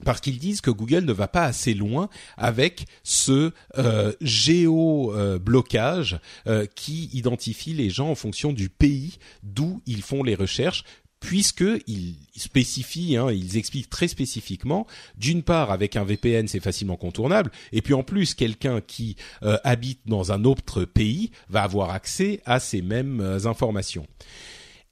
[0.03, 6.65] parce qu'ils disent que Google ne va pas assez loin avec ce euh, géo-blocage euh,
[6.75, 10.83] qui identifie les gens en fonction du pays d'où ils font les recherches
[11.21, 17.51] puisqu'ils spécifient, hein, ils expliquent très spécifiquement, d'une part avec un VPN c'est facilement contournable,
[17.71, 22.41] et puis en plus quelqu'un qui euh, habite dans un autre pays va avoir accès
[22.45, 24.07] à ces mêmes euh, informations.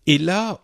[0.05, 0.61] Et là,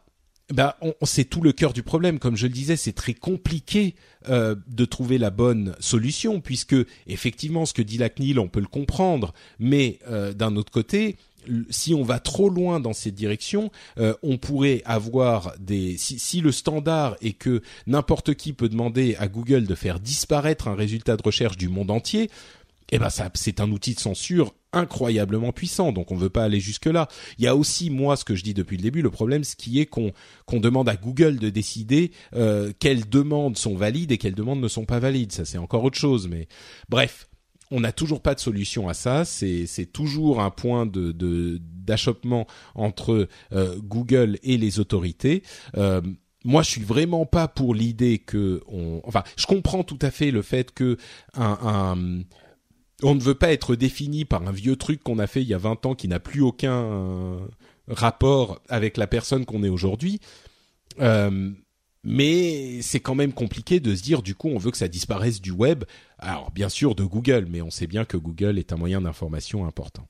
[0.53, 2.19] bah, on, c'est tout le cœur du problème.
[2.19, 3.95] Comme je le disais, c'est très compliqué
[4.29, 6.75] euh, de trouver la bonne solution, puisque
[7.07, 11.17] effectivement, ce que dit la CNIL, on peut le comprendre, mais euh, d'un autre côté,
[11.69, 15.95] si on va trop loin dans cette direction, euh, on pourrait avoir des.
[15.97, 20.75] Si, le standard est que n'importe qui peut demander à Google de faire disparaître un
[20.75, 22.29] résultat de recherche du monde entier,
[22.91, 26.43] eh ben ça, c'est un outil de censure incroyablement puissant, donc on ne veut pas
[26.43, 27.07] aller jusque là.
[27.38, 29.55] Il y a aussi moi ce que je dis depuis le début, le problème ce
[29.55, 30.13] qui est qu'on
[30.59, 34.86] demande à Google de décider euh, quelles demandes sont valides et quelles demandes ne sont
[34.86, 35.32] pas valides.
[35.32, 36.47] Ça c'est encore autre chose, mais
[36.89, 37.28] bref,
[37.71, 39.26] on n'a toujours pas de solution à ça.
[39.26, 45.43] C'est toujours un point de, d'achoppement entre euh, Google et les autorités.
[45.78, 46.01] Euh,
[46.43, 49.01] moi, je suis vraiment pas pour l'idée que on.
[49.03, 50.97] Enfin, je comprends tout à fait le fait que
[51.34, 51.97] un
[53.03, 55.53] on ne veut pas être défini par un vieux truc qu'on a fait il y
[55.53, 57.39] a 20 ans qui n'a plus aucun euh,
[57.87, 60.19] rapport avec la personne qu'on est aujourd'hui.
[60.99, 61.51] Euh,
[62.03, 65.41] mais c'est quand même compliqué de se dire du coup on veut que ça disparaisse
[65.41, 65.83] du web.
[66.19, 69.65] Alors bien sûr de Google, mais on sait bien que Google est un moyen d'information
[69.65, 70.07] important.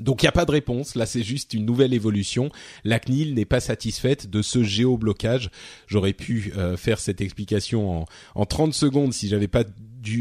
[0.00, 2.50] Donc il n'y a pas de réponse, là c'est juste une nouvelle évolution.
[2.84, 5.50] La CNIL n'est pas satisfaite de ce géoblocage.
[5.86, 9.64] J'aurais pu euh, faire cette explication en, en 30 secondes si j'avais pas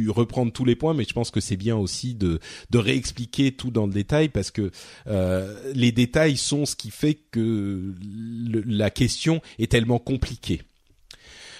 [0.09, 2.39] reprendre tous les points, mais je pense que c'est bien aussi de,
[2.73, 4.71] réexpliquer tout dans le détail parce que
[5.07, 7.93] euh, les détails sont ce qui fait que
[8.65, 10.61] la question est tellement compliquée.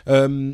[0.08, 0.54] Euh,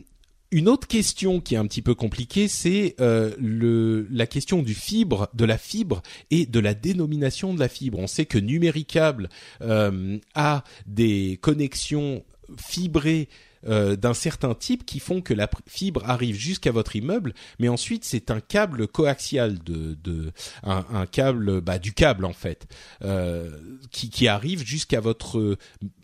[0.52, 5.30] une autre question qui est un petit peu compliquée, c'est euh, la question du fibre,
[5.34, 8.00] de la fibre et de la dénomination de la fibre.
[8.00, 9.30] On sait que Numéricable
[9.62, 12.24] a des connexions
[12.58, 13.30] fibrées
[13.68, 18.06] euh, d'un certain type qui font que la fibre arrive jusqu'à votre immeuble, mais ensuite
[18.06, 20.32] c'est un câble coaxial de,
[20.64, 22.68] un, câble bah, du câble en fait
[23.04, 23.52] euh,
[23.92, 25.58] qui, qui arrive jusqu'à votre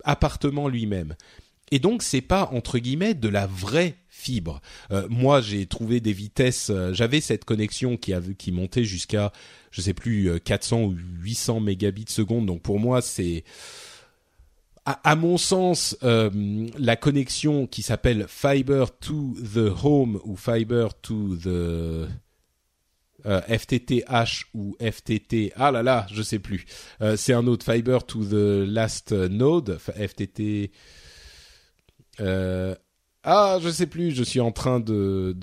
[0.03, 1.15] appartement lui-même.
[1.71, 4.61] Et donc c'est pas entre guillemets de la vraie fibre.
[4.91, 6.69] Euh, moi, j'ai trouvé des vitesses.
[6.69, 9.31] Euh, j'avais cette connexion qui qui montait jusqu'à,
[9.71, 12.45] je sais plus, 400 ou 800 mégabits seconde.
[12.45, 13.43] Donc pour moi, c'est
[14.87, 16.29] à, mon sens, euh,
[16.77, 22.09] la connexion qui s'appelle Fiber to the Home ou Fiber to the
[23.25, 26.65] FTTH ou FTT, ah là là, je sais plus.
[27.17, 30.71] c'est un autre Fiber to the Last Node, FTT.
[32.19, 32.75] Euh,
[33.23, 34.11] ah, je sais plus.
[34.11, 35.35] Je suis en train de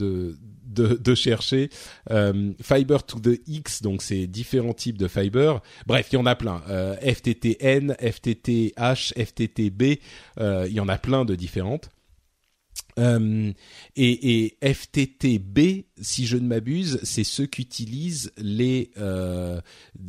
[0.75, 1.71] de, chercher
[2.11, 3.83] euh, fiber to the X.
[3.83, 5.61] Donc c'est différents types de fiber.
[5.87, 6.63] Bref, il y en a plein.
[6.69, 10.01] Euh, FTTN, FTTH, FTTB.
[10.41, 11.91] Euh, il y en a plein de différentes.
[12.99, 13.53] Euh,
[13.97, 19.61] et, FTTB, si je ne m'abuse, c'est ceux qu'utilisent les euh,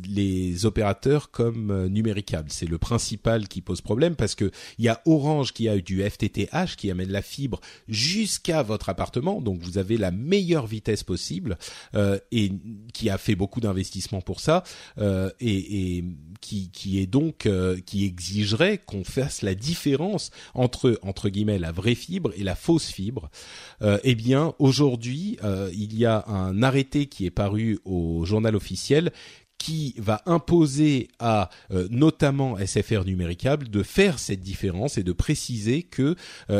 [0.06, 2.50] les opérateurs comme euh, numéricable.
[2.50, 6.02] C'est le principal qui pose problème parce que il y a Orange qui a du
[6.02, 11.58] FTTH qui amène la fibre jusqu'à votre appartement, donc vous avez la meilleure vitesse possible
[12.30, 12.52] et
[12.92, 14.64] qui a fait beaucoup d'investissements pour ça
[15.40, 16.04] et,
[16.40, 17.48] qui qui est donc
[17.86, 22.75] qui exigerait qu'on fasse la différence entre entre guillemets la vraie fibre et la fausse
[22.84, 23.30] fibre.
[23.82, 28.56] Euh, eh bien, aujourd'hui, euh, il y a un arrêté qui est paru au journal
[28.56, 29.12] officiel
[29.58, 35.82] qui va imposer à euh, notamment SFR Numéricable de faire cette différence et de préciser
[35.82, 36.14] que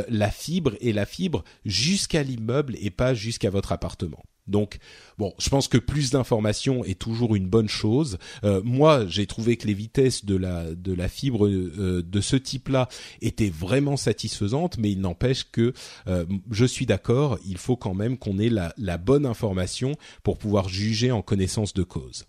[0.08, 4.22] la fibre est la fibre jusqu'à l'immeuble et pas jusqu'à votre appartement.
[4.46, 4.78] Donc,
[5.18, 8.18] bon, je pense que plus d'informations est toujours une bonne chose.
[8.44, 12.36] Euh, moi, j'ai trouvé que les vitesses de la de la fibre euh, de ce
[12.36, 12.88] type-là
[13.20, 15.72] étaient vraiment satisfaisantes, mais il n'empêche que
[16.06, 19.92] euh, je suis d'accord, il faut quand même qu'on ait la, la bonne information
[20.22, 22.26] pour pouvoir juger en connaissance de cause.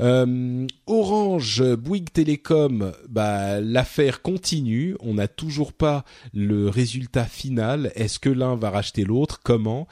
[0.00, 4.96] Euh, Orange, Bouygues Télécom, bah, l'affaire continue.
[5.00, 7.92] On n'a toujours pas le résultat final.
[7.94, 9.40] Est-ce que l'un va racheter l'autre?
[9.42, 9.86] Comment?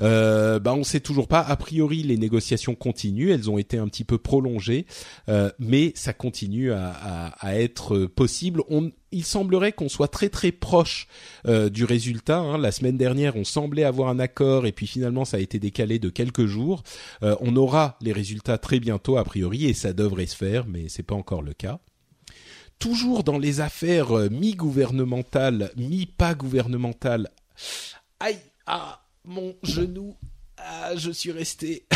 [0.00, 1.40] Euh, bah, On ne sait toujours pas.
[1.40, 3.30] A priori, les négociations continuent.
[3.30, 4.86] Elles ont été un petit peu prolongées,
[5.28, 8.62] euh, mais ça continue à, être possible.
[9.12, 11.06] Il semblerait qu'on soit très très proche
[11.46, 12.38] euh, du résultat.
[12.38, 12.58] Hein.
[12.58, 15.98] La semaine dernière, on semblait avoir un accord et puis finalement, ça a été décalé
[15.98, 16.82] de quelques jours.
[17.22, 20.88] Euh, on aura les résultats très bientôt a priori et ça devrait se faire, mais
[20.88, 21.78] c'est pas encore le cas.
[22.78, 27.30] Toujours dans les affaires euh, mi-gouvernementales, mi-pas gouvernementales.
[28.20, 30.16] Aïe, ah, mon genou,
[30.58, 31.86] ah, je suis resté.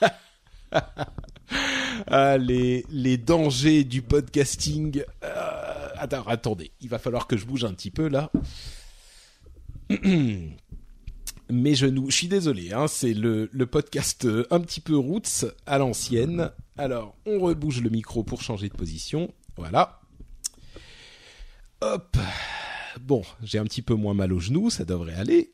[2.06, 5.02] ah, les, dangers du podcasting.
[5.24, 5.69] Euh,
[6.00, 8.30] attendez, il va falloir que je bouge un petit peu là.
[11.50, 15.46] Mes genoux, je suis désolé, hein, c'est le, le podcast euh, un petit peu roots
[15.66, 16.52] à l'ancienne.
[16.78, 19.34] Alors, on rebouge le micro pour changer de position.
[19.56, 20.00] Voilà.
[21.80, 22.16] Hop
[23.00, 25.52] bon, j'ai un petit peu moins mal aux genoux, ça devrait aller.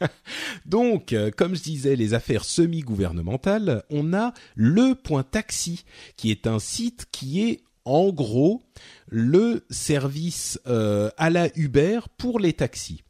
[0.66, 5.84] Donc, euh, comme je disais, les affaires semi-gouvernementales, on a le point taxi,
[6.16, 8.62] qui est un site qui est en gros
[9.08, 13.02] le service euh, à la Uber pour les taxis.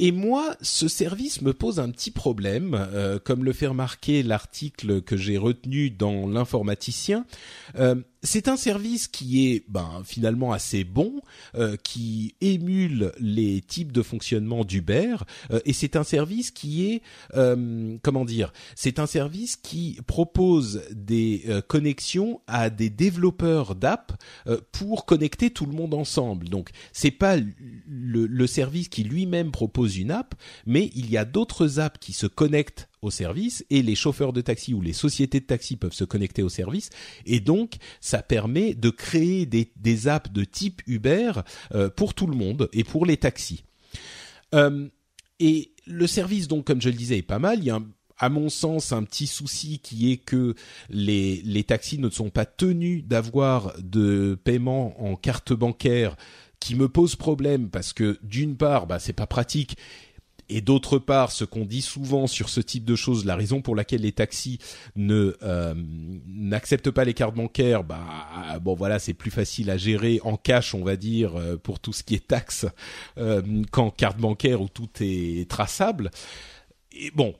[0.00, 4.22] Euh, et moi, ce service me pose un petit problème, euh, comme le fait remarquer
[4.22, 7.24] l'article que j'ai retenu dans l'informaticien.
[7.78, 11.22] Euh, c'est un service qui est ben, finalement assez bon,
[11.54, 15.16] euh, qui émule les types de fonctionnement d'Uber,
[15.50, 17.02] euh, et c'est un service qui est,
[17.34, 24.12] euh, comment dire, c'est un service qui propose des connexions à des développeurs d'app
[24.72, 26.48] pour connecter tout le monde ensemble.
[26.48, 30.34] Donc, c'est pas le, le service qui lui-même propose une app,
[30.66, 34.40] mais il y a d'autres apps qui se connectent au service et les chauffeurs de
[34.40, 36.90] taxi ou les sociétés de taxi peuvent se connecter au service
[37.26, 41.32] et donc ça permet de créer des, apps de type Uber
[41.74, 43.64] euh, pour tout le monde et pour les taxis.
[44.54, 44.88] Euh,
[45.38, 47.58] et le service donc comme je le disais est pas mal.
[47.58, 47.80] Il y a
[48.20, 50.54] à mon sens, un petit souci qui est que
[50.90, 56.16] les taxis ne sont pas tenus d'avoir de paiement en carte bancaire
[56.60, 59.76] qui me pose problème parce que d'une part, bah, c'est pas pratique
[60.50, 63.76] et d'autre part, ce qu'on dit souvent sur ce type de choses, la raison pour
[63.76, 64.58] laquelle les taxis
[64.96, 65.74] ne euh,
[66.26, 70.74] n'acceptent pas les cartes bancaires, bah bon voilà, c'est plus facile à gérer en cash,
[70.74, 72.66] on va dire, euh, pour tout ce qui est taxes
[73.16, 76.10] euh, qu'en carte bancaire où tout est traçable.
[76.92, 77.34] Et bon,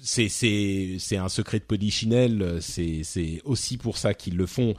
[0.00, 4.74] c'est c'est c'est un secret de polichinelle, c'est c'est aussi pour ça qu'ils le font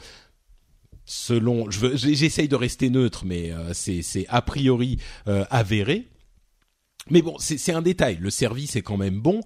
[1.05, 6.09] selon je j'essaye de rester neutre mais c'est c'est a priori avéré
[7.09, 8.17] mais bon, c'est un détail.
[8.19, 9.41] Le service est quand même bon.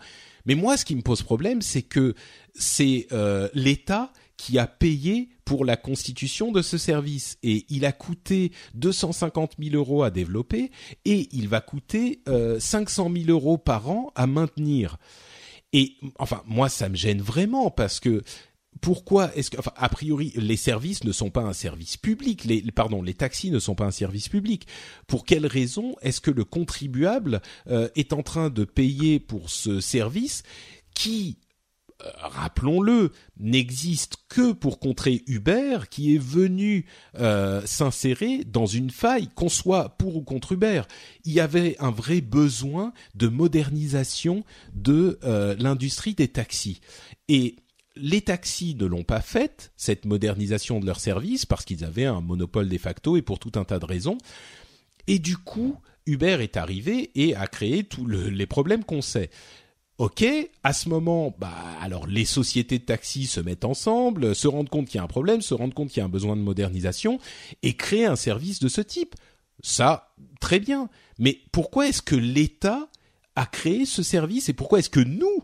[0.45, 2.15] Mais moi, ce qui me pose problème, c'est que
[2.55, 7.91] c'est euh, l'État qui a payé pour la constitution de ce service et il a
[7.91, 10.71] coûté 250 000 euros à développer
[11.03, 14.97] et il va coûter euh, 500 000 euros par an à maintenir.
[15.73, 18.23] Et enfin, moi, ça me gêne vraiment parce que
[18.81, 23.01] pourquoi est-ce que, a priori, les services ne sont pas un service public, les, pardon,
[23.01, 24.67] les taxis ne sont pas un service public.
[25.07, 29.81] Pour quelle raison est-ce que le contribuable euh, est en train de payer pour ce
[29.81, 30.43] service
[30.93, 31.39] qui,
[32.01, 36.85] euh, rappelons-le, n'existe que pour contrer Uber, qui est venu
[37.17, 40.83] euh, s'insérer dans une faille, qu'on soit pour ou contre Uber?
[41.25, 45.19] Il y avait un vrai besoin de modernisation de
[45.59, 46.79] l'industrie des taxis.
[47.27, 47.57] Et
[47.95, 52.21] les taxis ne l'ont pas faite, cette modernisation de leur service, parce qu'ils avaient un
[52.21, 54.17] monopole de facto et pour tout un tas de raisons.
[55.07, 59.29] Et du coup, Uber est arrivé et a créé tous les problèmes qu'on sait.
[59.97, 60.23] Ok,
[60.63, 64.87] à ce moment, bah alors les sociétés de taxis se mettent ensemble, se rendent compte
[64.87, 67.19] qu'il y a un problème, se rendent compte qu'il y a un besoin de modernisation
[67.63, 69.15] et créent un service de ce type.
[69.61, 70.89] Ça, très bien.
[71.17, 72.87] Mais pourquoi est-ce que l'État
[73.35, 75.43] a créé ce service et pourquoi est-ce que nous,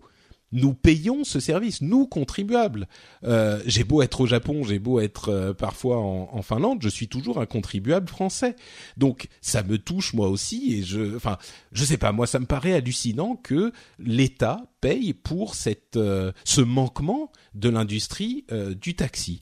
[0.51, 2.87] nous payons ce service, nous contribuables.
[3.23, 7.07] Euh, j'ai beau être au Japon, j'ai beau être euh, parfois en, Finlande, je suis
[7.07, 8.55] toujours un contribuable français.
[8.97, 11.37] Donc ça me touche moi aussi et je, enfin,
[11.71, 16.61] je sais pas, moi ça me paraît hallucinant que l'État paye pour cette, euh, ce
[16.61, 18.45] manquement de l'industrie
[18.79, 19.41] du taxi.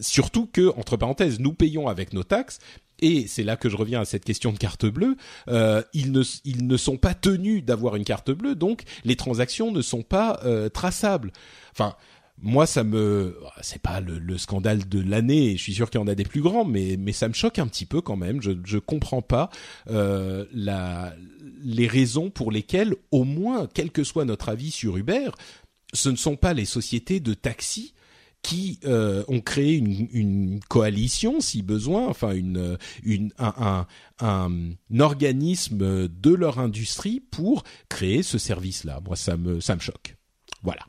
[0.00, 2.58] surtout que entre parenthèses, nous payons avec nos taxes,
[3.02, 5.16] et c'est là que je reviens à cette question de carte bleue,
[5.48, 10.02] euh, ils, ne, sont pas tenus d'avoir une carte bleue, donc les transactions ne sont
[10.02, 11.32] pas euh, traçables.
[11.72, 11.96] Enfin,
[12.40, 15.56] moi, ça me, c'est pas le, scandale de l'année.
[15.56, 17.66] Je suis sûr qu'il y en a des plus grands, mais ça me choque un
[17.66, 18.40] petit peu quand même.
[18.40, 19.50] Je je comprends pas
[19.90, 20.44] euh,
[21.62, 25.30] les raisons pour lesquelles, au moins, quel que soit notre avis sur Uber,
[25.92, 27.94] ce ne sont pas les sociétés de taxi
[28.42, 33.86] qui euh, ont créé une, coalition, si besoin, enfin une, une un,
[34.20, 39.00] un, un, organisme de leur industrie pour créer ce service-là.
[39.04, 40.16] Moi, ça me ça me choque.
[40.62, 40.82] Voilà.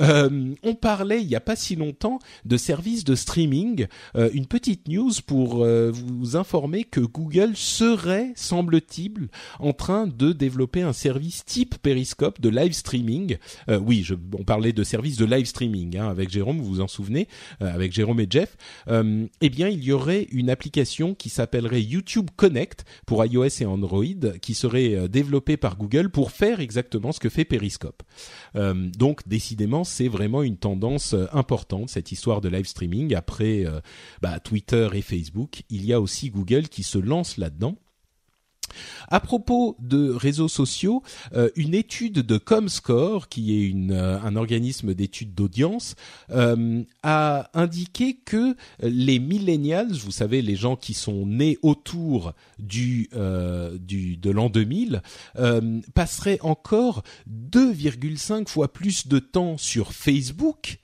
[0.00, 3.86] Euh, on parlait il n'y a pas si longtemps de services de streaming.
[4.16, 9.28] Euh, une petite news pour euh, vous informer que Google serait, semble-t-il,
[9.58, 13.36] en train de développer un service type Periscope de live streaming.
[13.68, 16.88] oui, je, on parlait de services de live streaming hein, avec Jérôme, vous vous en
[16.88, 17.28] souvenez,
[17.60, 18.56] avec Jérôme et Jeff.
[18.88, 24.04] eh bien, il y aurait une application qui s'appellerait YouTube Connect pour iOS et Android,
[24.40, 28.02] qui serait développée par Google pour faire exactement ce que fait Periscope.
[28.54, 33.14] donc, des décidément, c'est vraiment une tendance euh, importante, cette histoire de live streaming.
[33.14, 33.80] Après euh,
[34.20, 37.76] bah, Twitter et Facebook, il y a aussi Google qui se lance là-dedans.
[39.08, 41.02] À propos de réseaux sociaux,
[41.34, 45.94] euh, une étude de Comscore, qui est euh, un organisme d'études d'audience,
[46.30, 54.30] euh, a indiqué que les millennials, vous savez, les gens qui sont nés autour de
[54.30, 55.02] l'an 2000,
[55.94, 60.78] passeraient encore 2,5 fois plus de temps sur Facebook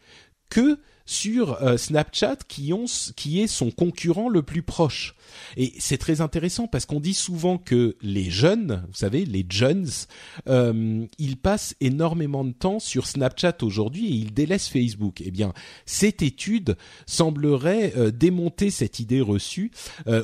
[0.48, 2.86] que sur euh, Snapchat qui, ont,
[3.16, 5.14] qui est son concurrent le plus proche.
[5.56, 9.88] Et c'est très intéressant parce qu'on dit souvent que les jeunes, vous savez, les jeunes,
[10.48, 15.20] euh, ils passent énormément de temps sur Snapchat aujourd'hui et ils délaissent Facebook.
[15.24, 15.52] Eh bien,
[15.86, 16.76] cette étude
[17.06, 19.70] semblerait euh, démonter cette idée reçue.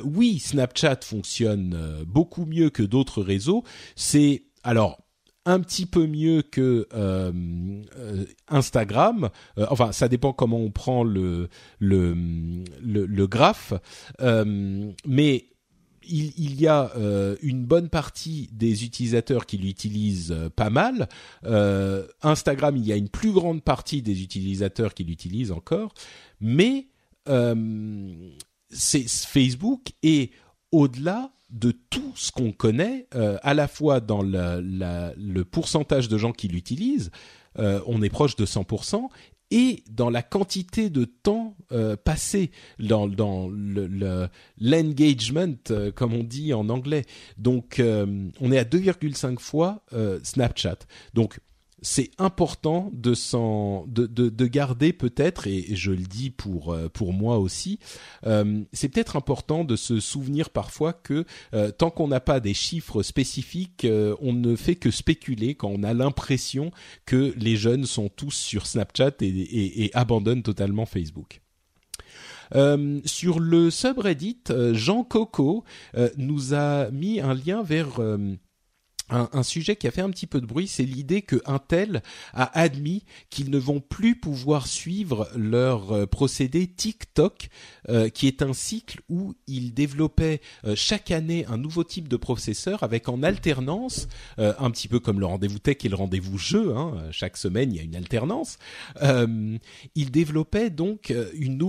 [0.03, 3.63] oui, Snapchat fonctionne beaucoup mieux que d'autres réseaux.
[3.95, 5.00] C'est alors
[5.45, 7.31] un petit peu mieux que euh,
[7.97, 9.29] euh, Instagram.
[9.57, 11.49] Euh, enfin, ça dépend comment on prend le
[13.27, 13.73] graphe,
[15.05, 15.45] mais
[16.03, 16.91] il, il, y a
[17.41, 21.07] une bonne partie des utilisateurs qui l'utilisent pas mal.
[22.21, 25.93] Instagram, il y a une plus grande partie des utilisateurs qui l'utilisent encore,
[26.39, 26.87] mais
[28.69, 30.31] c'est Facebook et
[30.71, 36.31] au-delà de tout ce qu'on connaît, euh, à la fois dans le pourcentage de gens
[36.31, 37.11] qui l'utilisent,
[37.57, 39.09] on est proche de 100%
[39.53, 41.57] et dans la quantité de temps
[42.05, 45.53] passé dans, dans le, l'engagement,
[45.93, 47.03] comme on dit en anglais.
[47.37, 49.83] Donc, on est à 2,5 fois
[50.23, 50.77] Snapchat.
[51.13, 51.41] Donc,
[51.81, 53.11] c'est important de
[53.87, 57.79] de, de, de, garder peut-être et, je le dis pour euh, pour moi aussi
[58.25, 62.53] euh, c'est peut-être important de se souvenir parfois que euh, tant qu'on n'a pas des
[62.53, 63.87] chiffres spécifiques
[64.21, 66.71] on ne fait que spéculer quand on a l'impression
[67.05, 71.41] que les jeunes sont tous sur Snapchat et abandonnent totalement Facebook.
[73.05, 75.63] sur le subreddit, Jean Coco
[76.17, 77.99] nous a mis un lien vers
[79.11, 82.01] un, sujet qui a fait un petit peu de bruit, c'est l'idée que Intel
[82.33, 87.49] a admis qu'ils ne vont plus pouvoir suivre leur euh, procédé TikTok,
[87.89, 92.17] euh, qui est un cycle où ils développaient euh, chaque année un nouveau type de
[92.17, 94.07] processeur avec en alternance,
[94.37, 97.77] un petit peu comme le rendez-vous tech et le rendez-vous jeu, hein, chaque semaine il
[97.77, 98.57] y a une alternance.
[99.01, 101.61] ils développaient donc une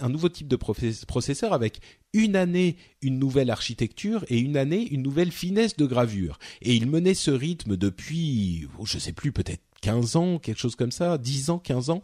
[0.00, 1.80] un nouveau type de processeur avec
[2.12, 6.38] une année une nouvelle architecture et une année une nouvelle finesse de gravure.
[6.62, 10.76] Et il menait ce rythme depuis, oh, je sais plus, peut-être 15 ans, quelque chose
[10.76, 12.02] comme ça, 10 ans, 15 ans.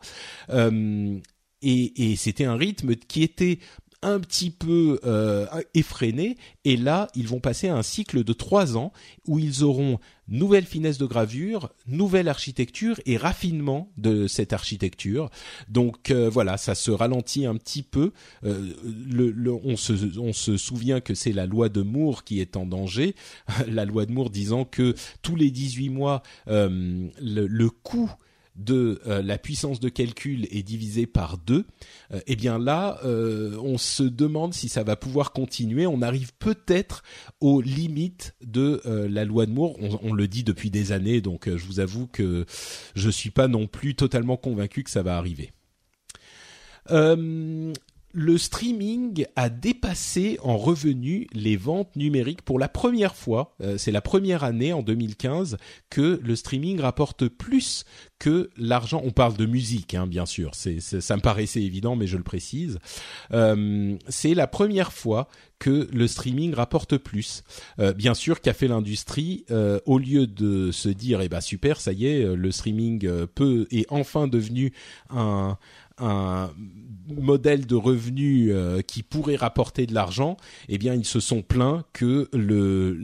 [0.50, 1.18] Euh,
[1.62, 3.58] et, et c'était un rythme qui était
[4.02, 6.36] un petit peu euh, effréné.
[6.64, 8.92] Et là, ils vont passer à un cycle de trois ans
[9.26, 9.98] où ils auront
[10.28, 15.30] nouvelle finesse de gravure, nouvelle architecture et raffinement de cette architecture.
[15.68, 18.12] Donc euh, voilà, ça se ralentit un petit peu.
[18.44, 22.56] Euh, le, on, se, on se souvient que c'est la loi de Moore qui est
[22.56, 23.14] en danger.
[23.68, 28.10] la loi de Moore disant que tous les 18 mois, euh, le, le coût
[28.56, 31.64] de euh, la puissance de calcul est divisée par deux,
[32.12, 35.86] euh, eh bien là, euh, on se demande si ça va pouvoir continuer.
[35.86, 37.02] On arrive peut-être
[37.40, 39.76] aux limites de la loi de Moore.
[40.02, 42.44] On, le dit depuis des années, donc je vous avoue que
[42.94, 45.52] je suis pas non plus totalement convaincu que ça va arriver
[48.12, 53.54] le streaming a dépassé en revenus les ventes numériques pour la première fois.
[53.62, 55.56] Euh, c'est la première année en 2015
[55.88, 57.84] que le streaming rapporte plus
[58.18, 59.00] que l'argent.
[59.04, 60.54] On parle de musique, hein, bien sûr.
[60.54, 62.78] C'est, ça me paraissait évident, mais je le précise.
[63.32, 67.44] Euh, c'est la première fois que le streaming rapporte plus.
[67.78, 69.44] Euh, bien sûr, qu'a fait l'industrie
[69.86, 73.86] au lieu de se dire, eh ben super, ça y est, le streaming peut est
[73.90, 74.72] enfin devenu
[75.08, 75.56] un
[76.02, 76.50] un
[77.08, 80.36] modèle de revenu euh, qui pourrait rapporter de l'argent,
[80.68, 82.98] eh bien ils se sont plaints que le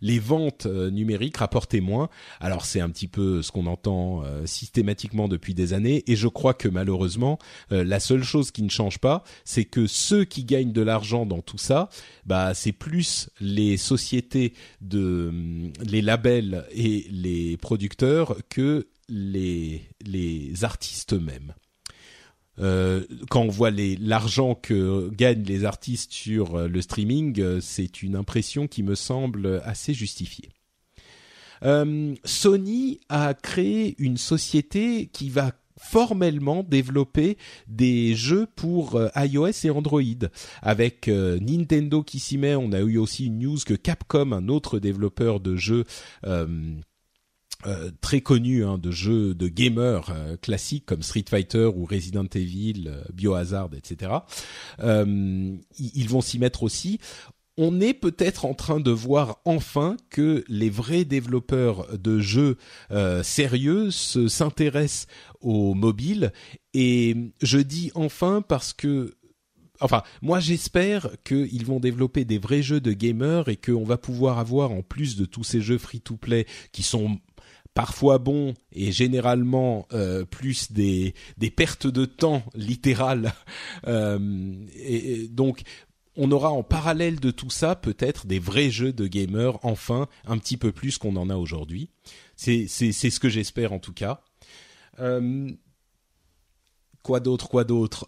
[0.00, 2.08] les ventes euh, numériques rapportaient moins.
[2.40, 6.28] Alors c'est un petit peu ce qu'on entend euh, systématiquement depuis des années et je
[6.28, 7.38] crois que malheureusement
[7.70, 11.40] la seule chose qui ne change pas, c'est que ceux qui gagnent de l'argent dans
[11.40, 11.88] tout ça,
[12.26, 15.32] bah c'est plus les sociétés de
[15.82, 21.54] les labels et les producteurs que les les artistes eux-mêmes.
[22.60, 28.02] Euh, quand on voit l'argent que gagnent les artistes sur euh, le streaming, euh, c'est
[28.02, 30.50] une impression qui me semble assez justifiée.
[32.24, 37.36] Sony a créé une société qui va formellement développer
[37.68, 40.00] des jeux pour iOS et Android.
[40.62, 44.78] Avec Nintendo qui s'y met, on a eu aussi une news que Capcom, un autre
[44.78, 45.84] développeur de jeux
[46.24, 46.46] euh,
[48.00, 52.84] très connu hein, de jeux de gamers euh, classiques comme Street Fighter ou Resident Evil,
[52.86, 54.12] euh, Biohazard, etc.
[54.80, 56.98] ils vont s'y mettre aussi.
[57.56, 62.56] On est peut-être en train de voir enfin que les vrais développeurs de jeux
[63.22, 65.08] sérieux s'intéressent
[65.42, 66.32] aux mobiles
[66.72, 69.14] et je dis enfin parce que
[69.80, 74.38] enfin, moi j'espère qu'ils vont développer des vrais jeux de gamers et qu'on va pouvoir
[74.38, 77.18] avoir en plus de tous ces jeux free-to-play qui sont
[77.80, 81.14] parfois bon et généralement euh, plus des,
[81.56, 83.32] pertes de temps littérales.
[83.86, 85.62] Euh, et, donc
[86.16, 90.36] on aura en parallèle de tout ça peut-être des vrais jeux de gamers enfin un
[90.38, 91.90] petit peu plus qu'on en a aujourd'hui.
[92.36, 94.22] C'est ce que j'espère en tout cas.
[94.98, 95.50] Euh,
[97.02, 98.06] quoi d'autre quoi d'autre?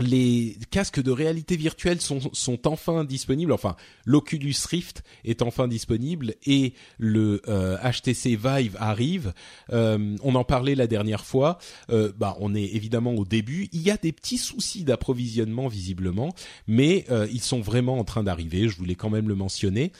[0.00, 3.52] Les casques de réalité virtuelle sont, sont enfin disponibles.
[3.52, 9.32] Enfin, l'Oculus Rift est enfin disponible et le HTC euh, Vive arrive.
[9.72, 11.58] Euh, on en parlait la dernière fois.
[11.90, 13.68] Euh, bah, on est évidemment au début.
[13.72, 16.34] Il y a des petits soucis d'approvisionnement visiblement,
[16.66, 18.68] mais ils sont vraiment en train d'arriver.
[18.68, 19.92] Je voulais quand même le mentionner.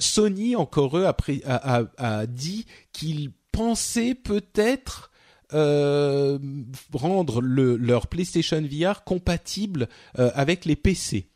[0.00, 5.10] Sony, encore eux, a, a, a dit qu'il pensait peut-être
[5.52, 6.38] euh,
[6.92, 9.88] rendre le, leur PlayStation VR compatible
[10.18, 11.28] euh, avec les PC.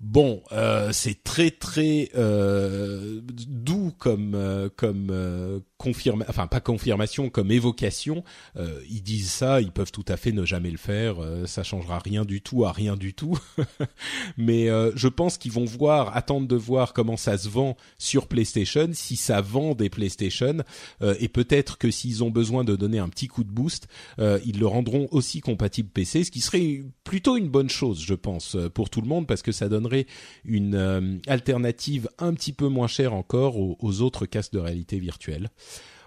[0.00, 8.24] Bon, euh, c'est très très doux comme confirme, enfin pas confirmation comme évocation.
[8.56, 11.22] Euh, ils disent ça, ils peuvent tout à fait ne jamais le faire.
[11.22, 13.38] Euh, ça changera rien du tout à rien du tout.
[14.36, 18.26] Mais euh, je pense qu'ils vont voir, attendre de voir comment ça se vend sur
[18.26, 20.58] PlayStation, si ça vend des PlayStation,
[21.02, 23.88] euh, et peut-être que s'ils ont besoin de donner un petit coup de boost,
[24.18, 28.56] ils le rendront aussi compatible PC, ce qui serait plutôt une bonne chose, je pense,
[28.74, 30.06] pour tout le monde, parce que ça donnerait
[30.44, 35.50] une alternative un petit peu moins chère encore aux, aux autres casques de réalité virtuelle.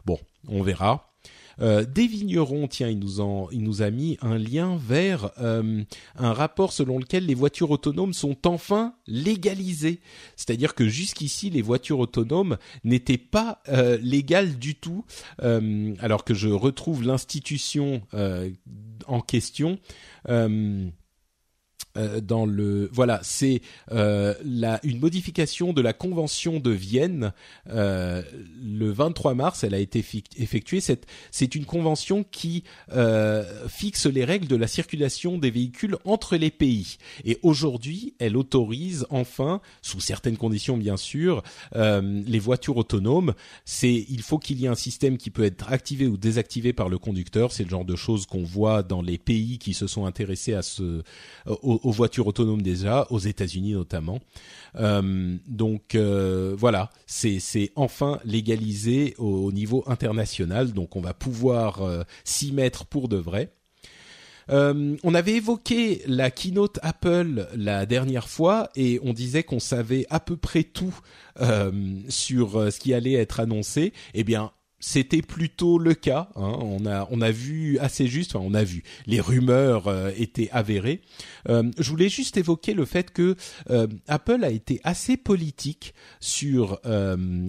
[0.06, 1.10] Bon, on verra.
[1.62, 5.84] Euh, des vignerons, tiens, il nous, a mis un lien vers euh,
[6.16, 10.00] un rapport selon lequel les voitures autonomes sont enfin légalisées.
[10.36, 15.04] C'est-à-dire que jusqu'ici, les voitures autonomes n'étaient pas euh, légales du tout,
[15.40, 18.02] alors que je retrouve l'institution
[19.08, 19.80] en question.
[22.22, 23.62] Dans le voilà c'est
[23.92, 27.34] euh, la une modification de la convention de Vienne
[27.70, 28.22] euh,
[28.62, 30.04] le 23 mars elle a été
[30.38, 30.82] effectuée.
[30.82, 36.36] Cette c'est une convention qui euh, fixe les règles de la circulation des véhicules entre
[36.36, 36.98] les pays.
[37.26, 41.44] Et aujourd'hui elle autorise enfin sous certaines conditions bien sûr
[41.76, 43.34] euh, les voitures autonomes.
[43.66, 46.90] C'est il faut qu'il y ait un système qui peut être activé ou désactivé par
[46.90, 47.52] le conducteur.
[47.52, 50.62] C'est le genre de choses qu'on voit dans les pays qui se sont intéressés à
[50.62, 51.04] ce
[51.46, 54.20] au, aux, voitures autonomes déjà, aux États-Unis notamment.
[54.76, 62.04] Euh, donc euh, voilà, c'est enfin légalisé au, niveau international, donc on va pouvoir euh,
[62.24, 63.52] s'y mettre pour de vrai.
[64.52, 70.20] On avait évoqué la keynote Apple la dernière fois et on disait qu'on savait à
[70.20, 70.96] peu près tout
[72.10, 73.94] sur ce qui allait être annoncé.
[74.16, 76.30] Eh bien, c'était plutôt le cas.
[76.36, 76.58] Hein.
[76.62, 78.36] On a on a vu assez juste.
[78.36, 81.02] Enfin, on a vu les rumeurs euh, étaient avérées.
[81.50, 83.36] Euh, je voulais juste évoquer le fait que
[83.70, 86.80] euh, Apple a été assez politique sur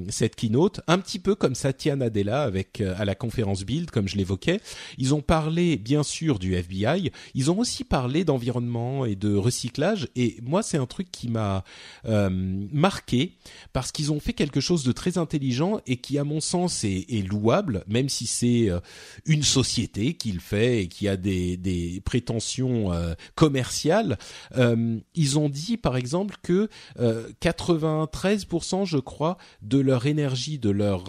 [0.09, 4.17] cette keynote, un petit peu comme Satya Nadella avec à la conférence Build, comme je
[4.17, 4.61] l'évoquais.
[4.99, 7.11] Ils ont parlé bien sûr du FBI.
[7.35, 10.09] Ils ont aussi parlé d'environnement et de recyclage.
[10.17, 11.65] Et moi, c'est un truc qui m'a
[12.05, 13.37] marqué
[13.73, 17.07] parce qu'ils ont fait quelque chose de très intelligent et qui, à mon sens, est,
[17.09, 18.81] est louable, même si c'est euh,
[19.27, 24.19] une société qui le fait et qui a des, des prétentions euh, commerciales.
[24.57, 26.69] Euh, ils ont dit, par exemple, que
[26.99, 31.05] 93%, je crois, de leur énergie, de leur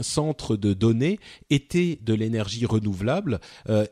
[0.00, 1.18] centre de données
[1.50, 3.40] était de l'énergie renouvelable,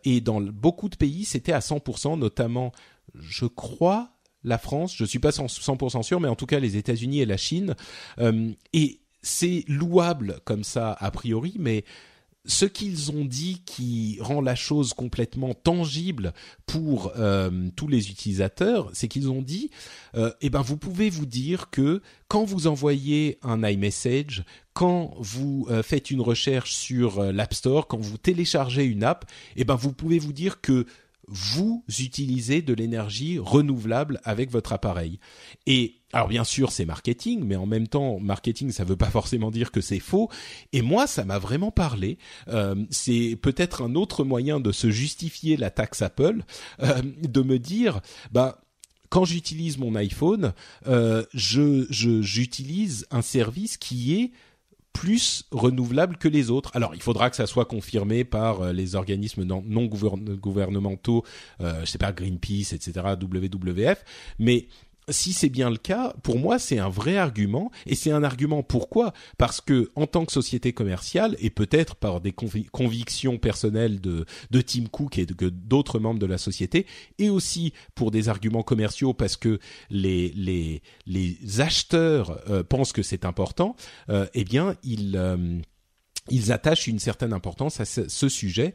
[0.05, 2.73] et dans beaucoup de pays, c'était à 100%, notamment,
[3.15, 4.13] je crois,
[4.45, 7.37] la France, je suis pas 100% sûr, mais en tout cas les États-Unis et la
[7.37, 7.75] Chine.
[8.73, 11.85] et c'est louable comme ça a priori, mais
[12.45, 16.33] ce qu'ils ont dit qui rend la chose complètement tangible
[16.67, 19.71] pour euh, tous les utilisateurs, c'est qu'ils ont dit,
[20.17, 25.67] euh, eh ben vous pouvez vous dire que quand vous envoyez un iMessage, quand vous
[25.71, 29.25] euh, faites une recherche sur l'App Store, quand vous téléchargez une app,
[29.57, 30.87] eh ben vous pouvez vous dire que
[31.29, 35.19] vous utilisez de l'énergie renouvelable avec votre appareil.
[35.67, 39.51] Et alors bien sûr c'est marketing, mais en même temps marketing ça veut pas forcément
[39.51, 40.29] dire que c'est faux.
[40.73, 42.19] Et moi ça m'a vraiment parlé.
[42.49, 46.45] Euh, c'est peut-être un autre moyen de se justifier la taxe Apple,
[46.83, 48.01] euh, de me dire
[48.33, 48.59] bah
[49.09, 50.55] quand j'utilise mon iPhone,
[50.87, 54.33] euh, je j'utilise un service qui est
[54.93, 56.71] plus renouvelable que les autres.
[56.75, 61.25] Alors, il faudra que ça soit confirmé par euh, les organismes non, gouvernementaux,
[61.61, 64.05] euh, je sais pas Greenpeace, etc., WWF,
[64.39, 64.67] mais
[65.09, 67.71] si c'est bien le cas, pour moi, c'est un vrai argument.
[67.87, 69.13] Et c'est un argument pourquoi?
[69.39, 74.61] Parce que en tant que société commerciale, et peut-être par des convictions personnelles de, de
[74.61, 76.87] Tim Cook et d'autres membres de la société,
[77.19, 79.59] et aussi pour des arguments commerciaux parce que
[79.91, 83.77] les, les, les acheteurs euh, pensent que c'est important,
[84.09, 85.59] euh, eh bien, ils, euh,
[86.31, 88.75] ils attachent une certaine importance à ce sujet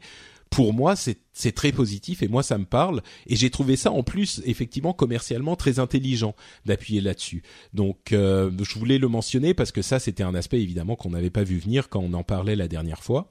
[0.50, 1.18] pour moi, c'est
[1.52, 3.00] très positif et moi, ça me parle.
[3.28, 6.34] Et j'ai trouvé ça en plus, effectivement, commercialement très intelligent
[6.66, 7.42] d'appuyer là-dessus.
[7.72, 11.30] Donc, euh, je voulais le mentionner parce que ça, c'était un aspect évidemment qu'on n'avait
[11.30, 13.28] pas vu venir quand on en parlait la dernière fois.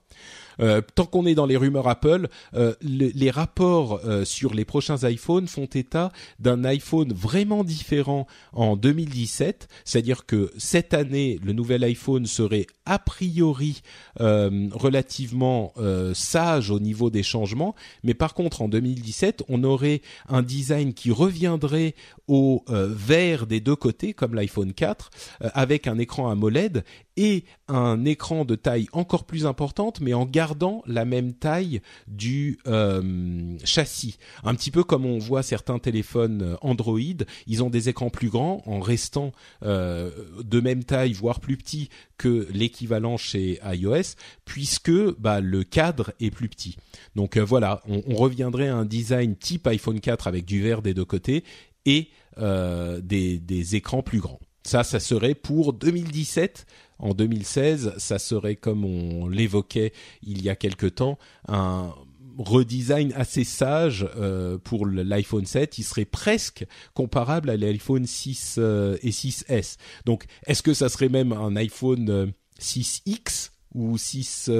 [0.60, 5.48] Euh, tant qu'on est dans les rumeurs Apple, euh, les rapports sur les prochains iPhones
[5.48, 12.26] font état d'un iPhone vraiment différent en 2017, c'est-à-dire que cette année, le nouvel iPhone
[12.26, 13.82] serait a priori
[14.18, 15.74] relativement
[16.14, 21.12] sage au niveau des changements, mais par contre en 2017, on aurait un design qui
[21.12, 21.96] reviendrait
[22.28, 25.10] au euh, vert des deux côtés, comme l'iPhone 4,
[25.44, 26.84] euh, avec un écran AMOLED
[27.16, 32.60] et un écran de taille encore plus importante, mais en gardant la même taille du
[32.68, 34.18] euh, châssis.
[34.44, 37.00] Un petit peu comme on voit certains téléphones Android,
[37.48, 39.32] ils ont des écrans plus grands en restant
[39.62, 44.16] de même taille, voire plus petits que l'équivalent chez iOS,
[44.46, 46.78] puisque bah, le cadre est plus petit.
[47.16, 51.06] Donc voilà, on, reviendrait à un design type iPhone 4 avec du vert des deux
[51.06, 51.44] côtés
[51.86, 54.40] et euh, des, des écrans plus grands.
[54.64, 56.66] Ça, ça serait pour 2017.
[57.00, 59.94] En 2016, ça serait comme on l'évoquait
[60.24, 61.18] il y a quelque temps,
[61.48, 61.94] un
[62.38, 65.78] redesign assez sage euh, pour l'iPhone 7.
[65.78, 69.78] Il serait presque comparable à l'iPhone 6 euh, et 6S.
[70.06, 74.52] Donc, est-ce que ça serait même un iPhone 6X ou 6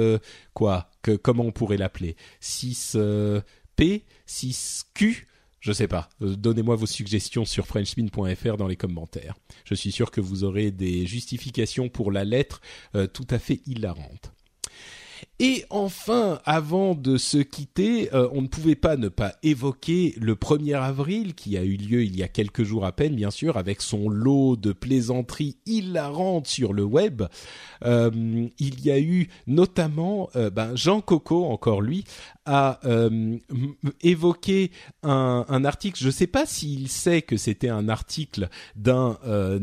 [0.54, 0.90] quoi?
[1.02, 2.16] Que comment on pourrait l'appeler?
[2.42, 5.24] 6P, 6Q
[5.60, 6.08] je sais pas.
[6.22, 9.34] Euh, donnez-moi vos suggestions sur frenchspin.fr dans les commentaires.
[9.64, 12.60] Je suis sûr que vous aurez des justifications pour la lettre
[12.94, 14.32] euh, tout à fait hilarantes.
[15.40, 20.34] Et enfin, avant de se quitter, euh, on ne pouvait pas ne pas évoquer le
[20.34, 23.56] 1er avril qui a eu lieu il y a quelques jours à peine, bien sûr,
[23.56, 27.22] avec son lot de plaisanteries hilarantes sur le web.
[27.84, 32.04] Il y a eu notamment ben, Jean Coco, encore lui,
[32.48, 32.80] a
[34.02, 34.70] évoqué
[35.02, 35.98] un, un, article.
[36.00, 39.18] Je ne sais pas s'il sait que c'était un article d'un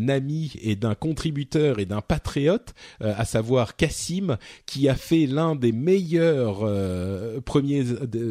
[0.08, 5.72] ami et d'un contributeur et d'un patriote, à savoir Cassim, qui a fait l'un des
[5.72, 7.84] meilleurs euh, premiers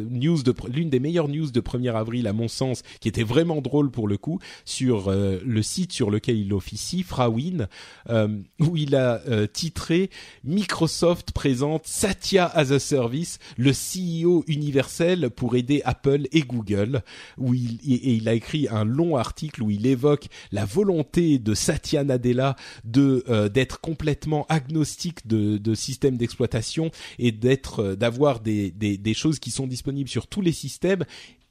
[0.09, 3.61] news de l'une des meilleures news de 1er avril à mon sens, qui était vraiment
[3.61, 7.67] drôle pour le coup, sur euh, le site sur lequel il officie, Frawin,
[8.09, 8.27] euh,
[8.59, 10.09] où il a titré
[10.43, 17.01] Microsoft présente Satya as a Service, le CEO universel pour aider Apple et Google,
[17.37, 21.53] où il et, il a écrit un long article où il évoque la volonté de
[21.53, 28.71] Satya Nadella de d'être complètement agnostique de, de système d'exploitation et d'être, euh, d'avoir des,
[28.71, 31.05] des choses qui sont disponibles sur tous les systèmes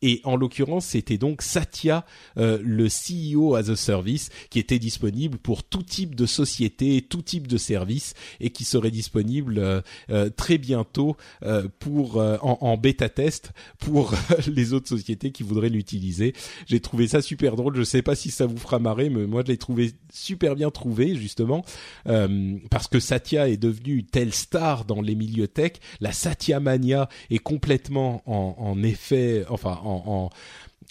[0.05, 2.05] et en l'occurrence c'était donc Satya,
[2.37, 7.23] euh, le CEO as a service, qui était disponible pour tout type de société, tout
[7.23, 11.17] type de service, et qui serait disponible euh, euh, très bientôt
[11.79, 14.15] pour en, en, bêta test pour
[14.47, 16.35] les autres sociétés qui voudraient l'utiliser.
[16.67, 17.77] J'ai trouvé ça super drôle.
[17.77, 20.71] Je sais pas si ça vous fera marrer, mais moi je l'ai trouvé super bien
[20.71, 21.65] trouvé justement
[22.05, 25.73] parce que Satya est devenu telle star dans les milieux tech.
[26.01, 29.94] La Satya mania est complètement en, en effet, enfin en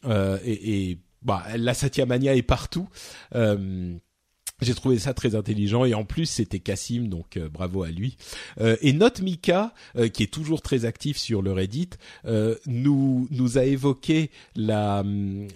[0.05, 2.87] euh, et, bah, la Satya Mania est partout.
[3.35, 3.93] Euh,
[4.61, 8.17] j'ai trouvé ça très intelligent et en plus c'était Cassim donc euh, bravo à lui.
[8.59, 9.73] et Note Mika
[10.13, 11.89] qui est toujours très actif sur le Reddit
[12.65, 15.03] nous nous a évoqué la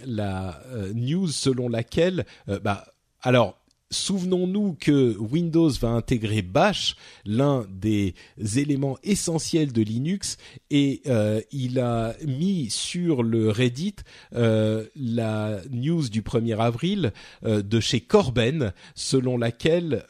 [0.05, 0.61] la
[0.93, 2.25] news selon laquelle
[2.63, 2.85] bah
[3.21, 3.57] alors
[3.89, 8.15] Souvenons-nous que Windows va intégrer Bash, l'un des
[8.57, 10.37] éléments essentiels de Linux,
[10.69, 13.95] et euh, il a mis sur le Reddit
[14.35, 17.13] euh, la news du 1er avril
[17.45, 20.03] euh, de chez Corben, selon laquelle,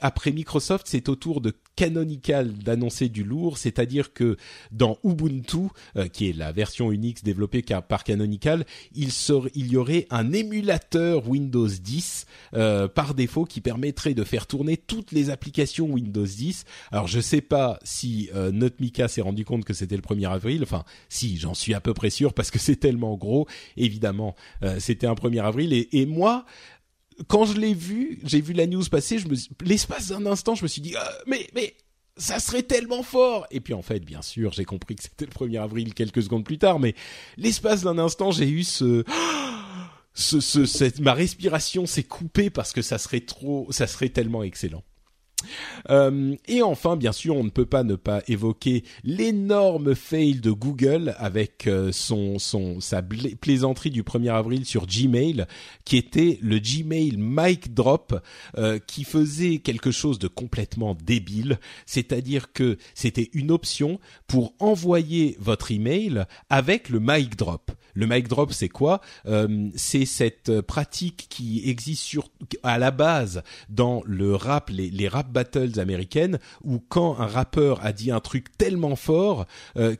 [0.00, 4.36] après Microsoft, c'est au tour de Canonical d'annoncer du lourd, c'est-à-dire que
[4.72, 5.68] dans Ubuntu,
[6.12, 9.10] qui est la version Unix développée par Canonical, il,
[9.54, 12.26] y aurait un émulateur Windows 10
[12.94, 16.64] par défaut qui permettrait de faire tourner toutes les applications Windows 10.
[16.92, 20.62] Alors je sais pas si euh, Notmika s'est rendu compte que c'était le 1er avril.
[20.62, 23.46] Enfin, si, j'en suis à peu près sûr parce que c'est tellement gros.
[23.76, 26.44] Évidemment, euh, c'était un 1er avril et moi
[27.28, 29.34] quand je l'ai vu, j'ai vu la news passer, je me
[29.64, 31.74] l'espace d'un instant, je me suis dit euh, mais mais
[32.16, 35.32] ça serait tellement fort Et puis en fait, bien sûr, j'ai compris que c'était le
[35.32, 36.94] 1er avril quelques secondes plus tard, mais
[37.36, 39.04] l'espace d'un instant, j'ai eu ce
[40.14, 44.42] ce, ce, cette, ma respiration s'est coupée parce que ça serait trop, ça serait tellement
[44.42, 44.82] excellent.
[45.90, 50.50] Euh, et enfin, bien sûr, on ne peut pas ne pas évoquer l'énorme fail de
[50.50, 55.46] Google avec euh, son, son sa plaisanterie du 1er avril sur Gmail,
[55.84, 58.20] qui était le Gmail mic drop,
[58.58, 65.36] euh, qui faisait quelque chose de complètement débile, c'est-à-dire que c'était une option pour envoyer
[65.40, 69.00] votre email avec le mic drop le mic drop, c'est quoi
[69.74, 72.28] C'est cette pratique qui existe sur
[72.62, 77.84] à la base dans le rap, les, les rap battles américaines, où quand un rappeur
[77.84, 79.46] a dit un truc tellement fort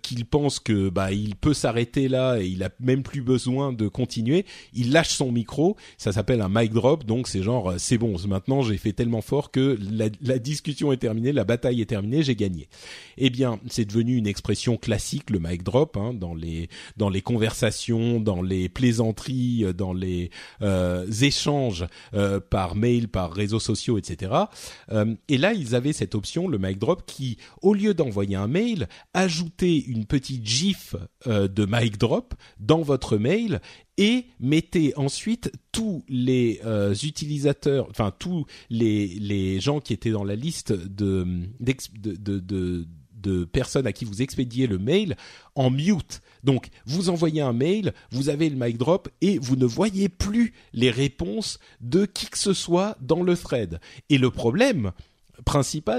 [0.02, 3.88] qu'il pense que bah il peut s'arrêter là et il a même plus besoin de
[3.88, 4.44] continuer,
[4.74, 5.76] il lâche son micro.
[5.98, 8.16] Ça s'appelle un mic drop, donc c'est genre c'est bon.
[8.28, 12.22] Maintenant j'ai fait tellement fort que la, la discussion est terminée, la bataille est terminée,
[12.22, 12.68] j'ai gagné.
[13.16, 17.22] Eh bien, c'est devenu une expression classique, le mic drop, hein, dans les dans les
[17.22, 20.30] conversations, dans les plaisanteries, euh, dans les
[20.62, 24.32] euh, échanges euh, par mail, par réseaux sociaux, etc.
[25.28, 28.88] et là, ils avaient cette option, le mic drop, qui, au lieu d'envoyer un mail,
[29.14, 30.94] ajoutait une petite gif
[31.26, 33.60] de mic drop dans votre mail
[33.96, 36.60] et mettez ensuite tous les
[37.02, 41.46] utilisateurs, enfin tous les, gens qui étaient dans la liste de
[43.44, 45.16] personnes à qui vous expédiez le mail
[45.54, 46.20] en mute.
[46.44, 50.52] Donc, vous envoyez un mail, vous avez le mic drop et vous ne voyez plus
[50.72, 53.80] les réponses de qui que ce soit dans le thread.
[54.10, 54.92] Et le problème,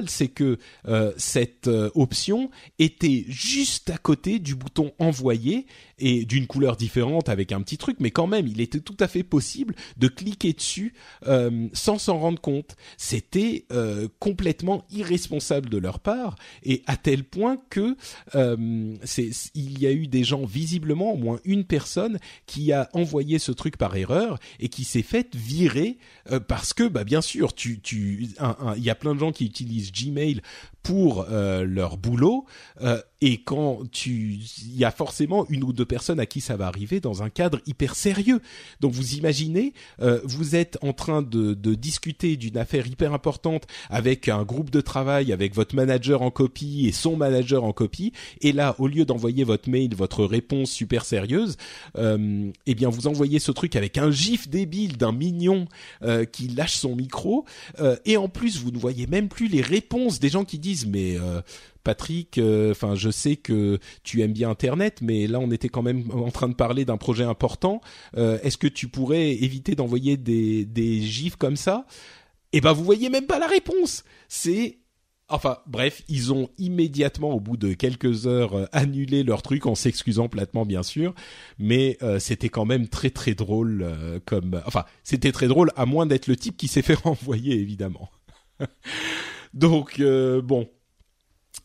[0.08, 0.58] c'est que
[0.88, 2.50] euh, cette euh, option
[2.80, 5.66] était juste à côté du bouton envoyer
[6.00, 9.08] et d'une couleur différente avec un petit truc, mais quand même, il était tout à
[9.08, 10.94] fait possible de cliquer dessus
[11.26, 12.76] euh, sans s'en rendre compte.
[12.98, 13.66] C'était
[14.20, 17.96] complètement irresponsable de leur part et à tel point que
[18.36, 23.52] il y a eu des gens visiblement, au moins une personne, qui a envoyé ce
[23.52, 25.98] truc par erreur et qui s'est fait virer
[26.48, 28.28] parce que, bah bien sûr, tu, tu,
[28.76, 30.41] il y a plein de gens qui utilisent Gmail
[30.88, 32.46] pour euh, leur boulot
[32.82, 36.56] euh, et quand tu il y a forcément une ou deux personnes à qui ça
[36.56, 38.40] va arriver dans un cadre hyper sérieux.
[38.80, 43.66] Donc vous imaginez euh, vous êtes en train de, de discuter d'une affaire hyper importante
[43.90, 48.14] avec un groupe de travail avec votre manager en copie et son manager en copie
[48.40, 51.58] et là au lieu d'envoyer votre mail votre réponse super sérieuse
[51.98, 55.68] eh bien vous envoyez ce truc avec un gif débile d'un mignon
[56.32, 57.46] qui lâche son micro
[58.06, 61.18] et en plus vous ne voyez même plus les réponses des gens qui disent mais
[61.18, 61.41] euh,
[61.84, 65.82] Patrick, euh, enfin je sais que tu aimes bien Internet, mais là on était quand
[65.82, 67.82] même en train de parler d'un projet important.
[68.18, 71.86] Euh, est-ce que tu pourrais éviter d'envoyer des, gifs comme ça?
[72.54, 74.04] Eh ben vous voyez même pas la réponse.
[74.28, 74.80] C'est
[75.30, 80.30] Enfin, bref, ils ont immédiatement, au bout de quelques heures, annulé leur truc en s'excusant
[80.30, 81.14] platement, bien sûr.
[81.60, 83.86] Mais c'était quand même très très drôle,
[84.24, 84.62] comme.
[84.66, 88.10] Enfin, c'était très drôle, à moins d'être le type qui s'est fait renvoyer, évidemment.
[89.53, 90.69] Donc euh, bon,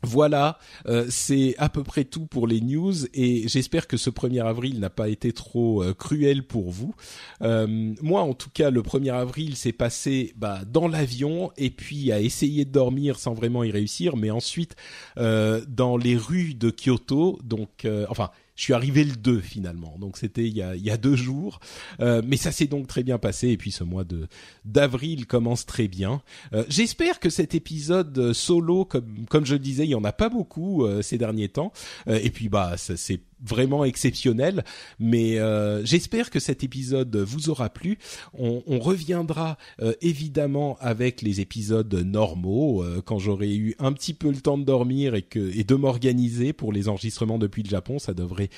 [0.03, 4.45] voilà, euh, c'est à peu près tout pour les news et j'espère que ce 1er
[4.45, 6.95] avril n'a pas été trop euh, cruel pour vous.
[7.41, 12.21] moi, en tout cas, le 1er avril s'est passé bah, dans l'avion et puis à
[12.21, 14.77] essayer de dormir sans vraiment y réussir, mais ensuite
[15.17, 17.39] dans les rues de Kyoto.
[17.45, 18.31] Donc, enfin,
[18.63, 21.59] je suis arrivé le 2 finalement, donc c'était il y a, deux jours.
[21.99, 24.29] Euh, mais ça s'est donc très bien passé et puis ce mois de
[24.65, 26.23] d'avril commence très bien.
[26.53, 30.29] Euh, J'espère que cet épisode solo, comme je le disais, il y en a pas
[30.29, 31.73] beaucoup euh, ces derniers temps.
[32.07, 34.65] Euh, et puis bah c'est vraiment exceptionnel.
[34.99, 37.99] Mais euh, j'espère que cet épisode vous aura plu.
[38.35, 44.15] On, on reviendra euh, évidemment avec les épisodes normaux euh, quand j'aurai eu un petit
[44.15, 47.71] peu le temps de dormir et que et de m'organiser pour les enregistrements depuis le
[47.71, 47.99] Japon.
[47.99, 48.51] Ça devrait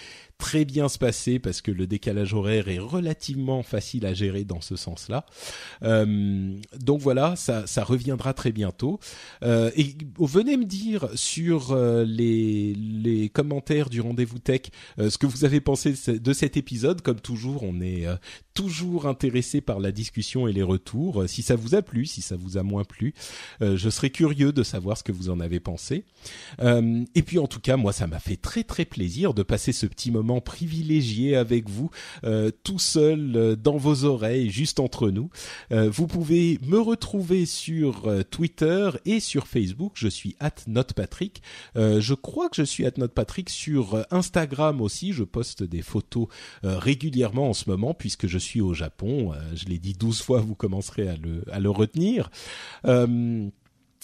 [0.44, 4.60] très bien se passer parce que le décalage horaire est relativement facile à gérer dans
[4.60, 5.24] ce sens-là.
[5.82, 9.00] Euh, donc voilà, ça, ça reviendra très bientôt.
[9.42, 14.64] Euh, et venez me dire sur euh, les, les commentaires du rendez-vous tech
[14.98, 17.00] euh, ce que vous avez pensé de cet épisode.
[17.00, 18.16] Comme toujours, on est euh,
[18.52, 21.24] toujours intéressé par la discussion et les retours.
[21.26, 23.14] Si ça vous a plu, si ça vous a moins plu,
[23.62, 26.04] je serais curieux de savoir ce que vous en avez pensé.
[26.60, 29.86] et puis en tout cas, moi, ça m'a fait très très plaisir de passer ce
[29.86, 31.90] petit moment privilégié avec vous,
[32.62, 35.30] tout seul dans vos oreilles, juste entre nous.
[35.70, 39.92] vous pouvez me retrouver sur Twitter et sur Facebook.
[39.94, 40.36] Je suis
[40.66, 41.42] @notepatrick.
[41.74, 45.12] je crois que je suis @notepatrick sur Instagram aussi.
[45.12, 46.28] Je poste des photos
[46.62, 49.32] régulièrement en ce moment puisque je suis au Japon.
[49.54, 52.30] je l'ai dit 12 fois, vous commencerez à le retenir.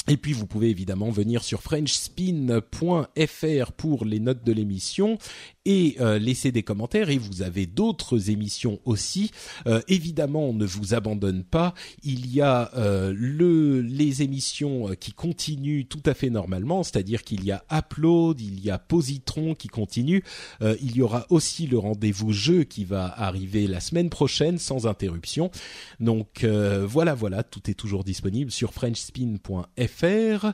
[0.08, 5.18] Et puis vous pouvez évidemment venir sur frenchspin.fr pour les notes de l'émission
[5.66, 9.30] et euh, laisser des commentaires et vous avez d'autres émissions aussi.
[9.66, 11.74] Euh, évidemment, on ne vous abandonne pas.
[12.02, 17.44] Il y a euh, le les émissions qui continuent tout à fait normalement, c'est-à-dire qu'il
[17.44, 20.24] y a Upload, il y a Positron qui continue.
[20.60, 25.50] il y aura aussi le rendez-vous jeu qui va arriver la semaine prochaine sans interruption.
[25.98, 30.52] Donc voilà, voilà, tout est toujours disponible sur frenchspin.fr.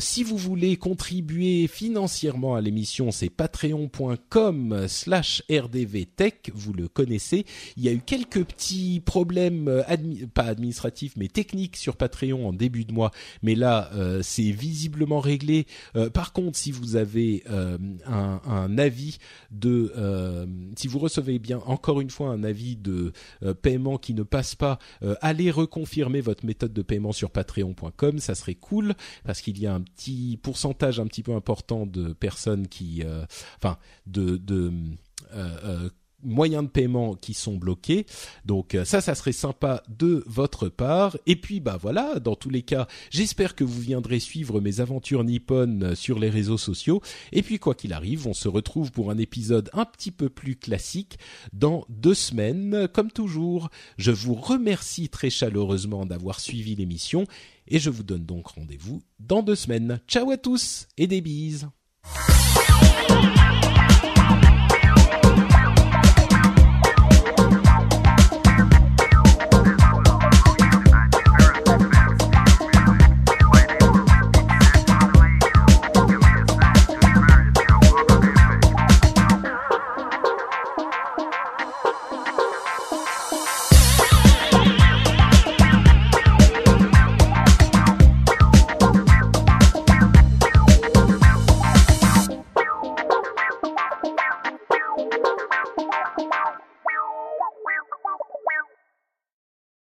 [0.00, 7.44] si vous voulez contribuer financièrement à l'émission, c'est patreon.com patreon.com slash rdvtech, vous le connaissez.
[7.76, 9.82] Il y a eu quelques petits problèmes, euh,
[10.32, 13.10] pas administratifs, mais techniques sur Patreon en début de mois.
[13.42, 15.66] Mais là, euh, c'est visiblement réglé.
[15.96, 17.44] Euh, par contre, si vous avez
[18.06, 19.18] un, un, avis
[19.50, 19.92] de...
[20.76, 23.12] si vous recevez bien, encore une fois, un avis de
[23.62, 24.78] paiement qui ne passe pas,
[25.20, 28.18] allez reconfirmer votre méthode de paiement sur patreon.com.
[28.18, 28.94] Ça serait cool
[29.24, 33.02] parce qu'il y a un petit pourcentage un petit peu important de personnes qui
[33.56, 33.78] enfin
[34.10, 34.40] de,
[35.32, 35.90] euh, euh,
[36.22, 38.06] moyens de paiement qui sont bloqués.
[38.44, 41.16] Donc euh, ça, ça serait sympa de votre part.
[41.26, 45.24] Et puis bah voilà, dans tous les cas, j'espère que vous viendrez suivre mes aventures
[45.24, 47.00] nippones sur les réseaux sociaux.
[47.32, 50.56] Et puis quoi qu'il arrive, on se retrouve pour un épisode un petit peu plus
[50.56, 51.18] classique
[51.52, 52.88] dans deux semaines.
[52.92, 57.24] Comme toujours, je vous remercie très chaleureusement d'avoir suivi l'émission
[57.66, 60.00] et je vous donne donc rendez-vous dans deux semaines.
[60.08, 61.68] Ciao à tous et des bises.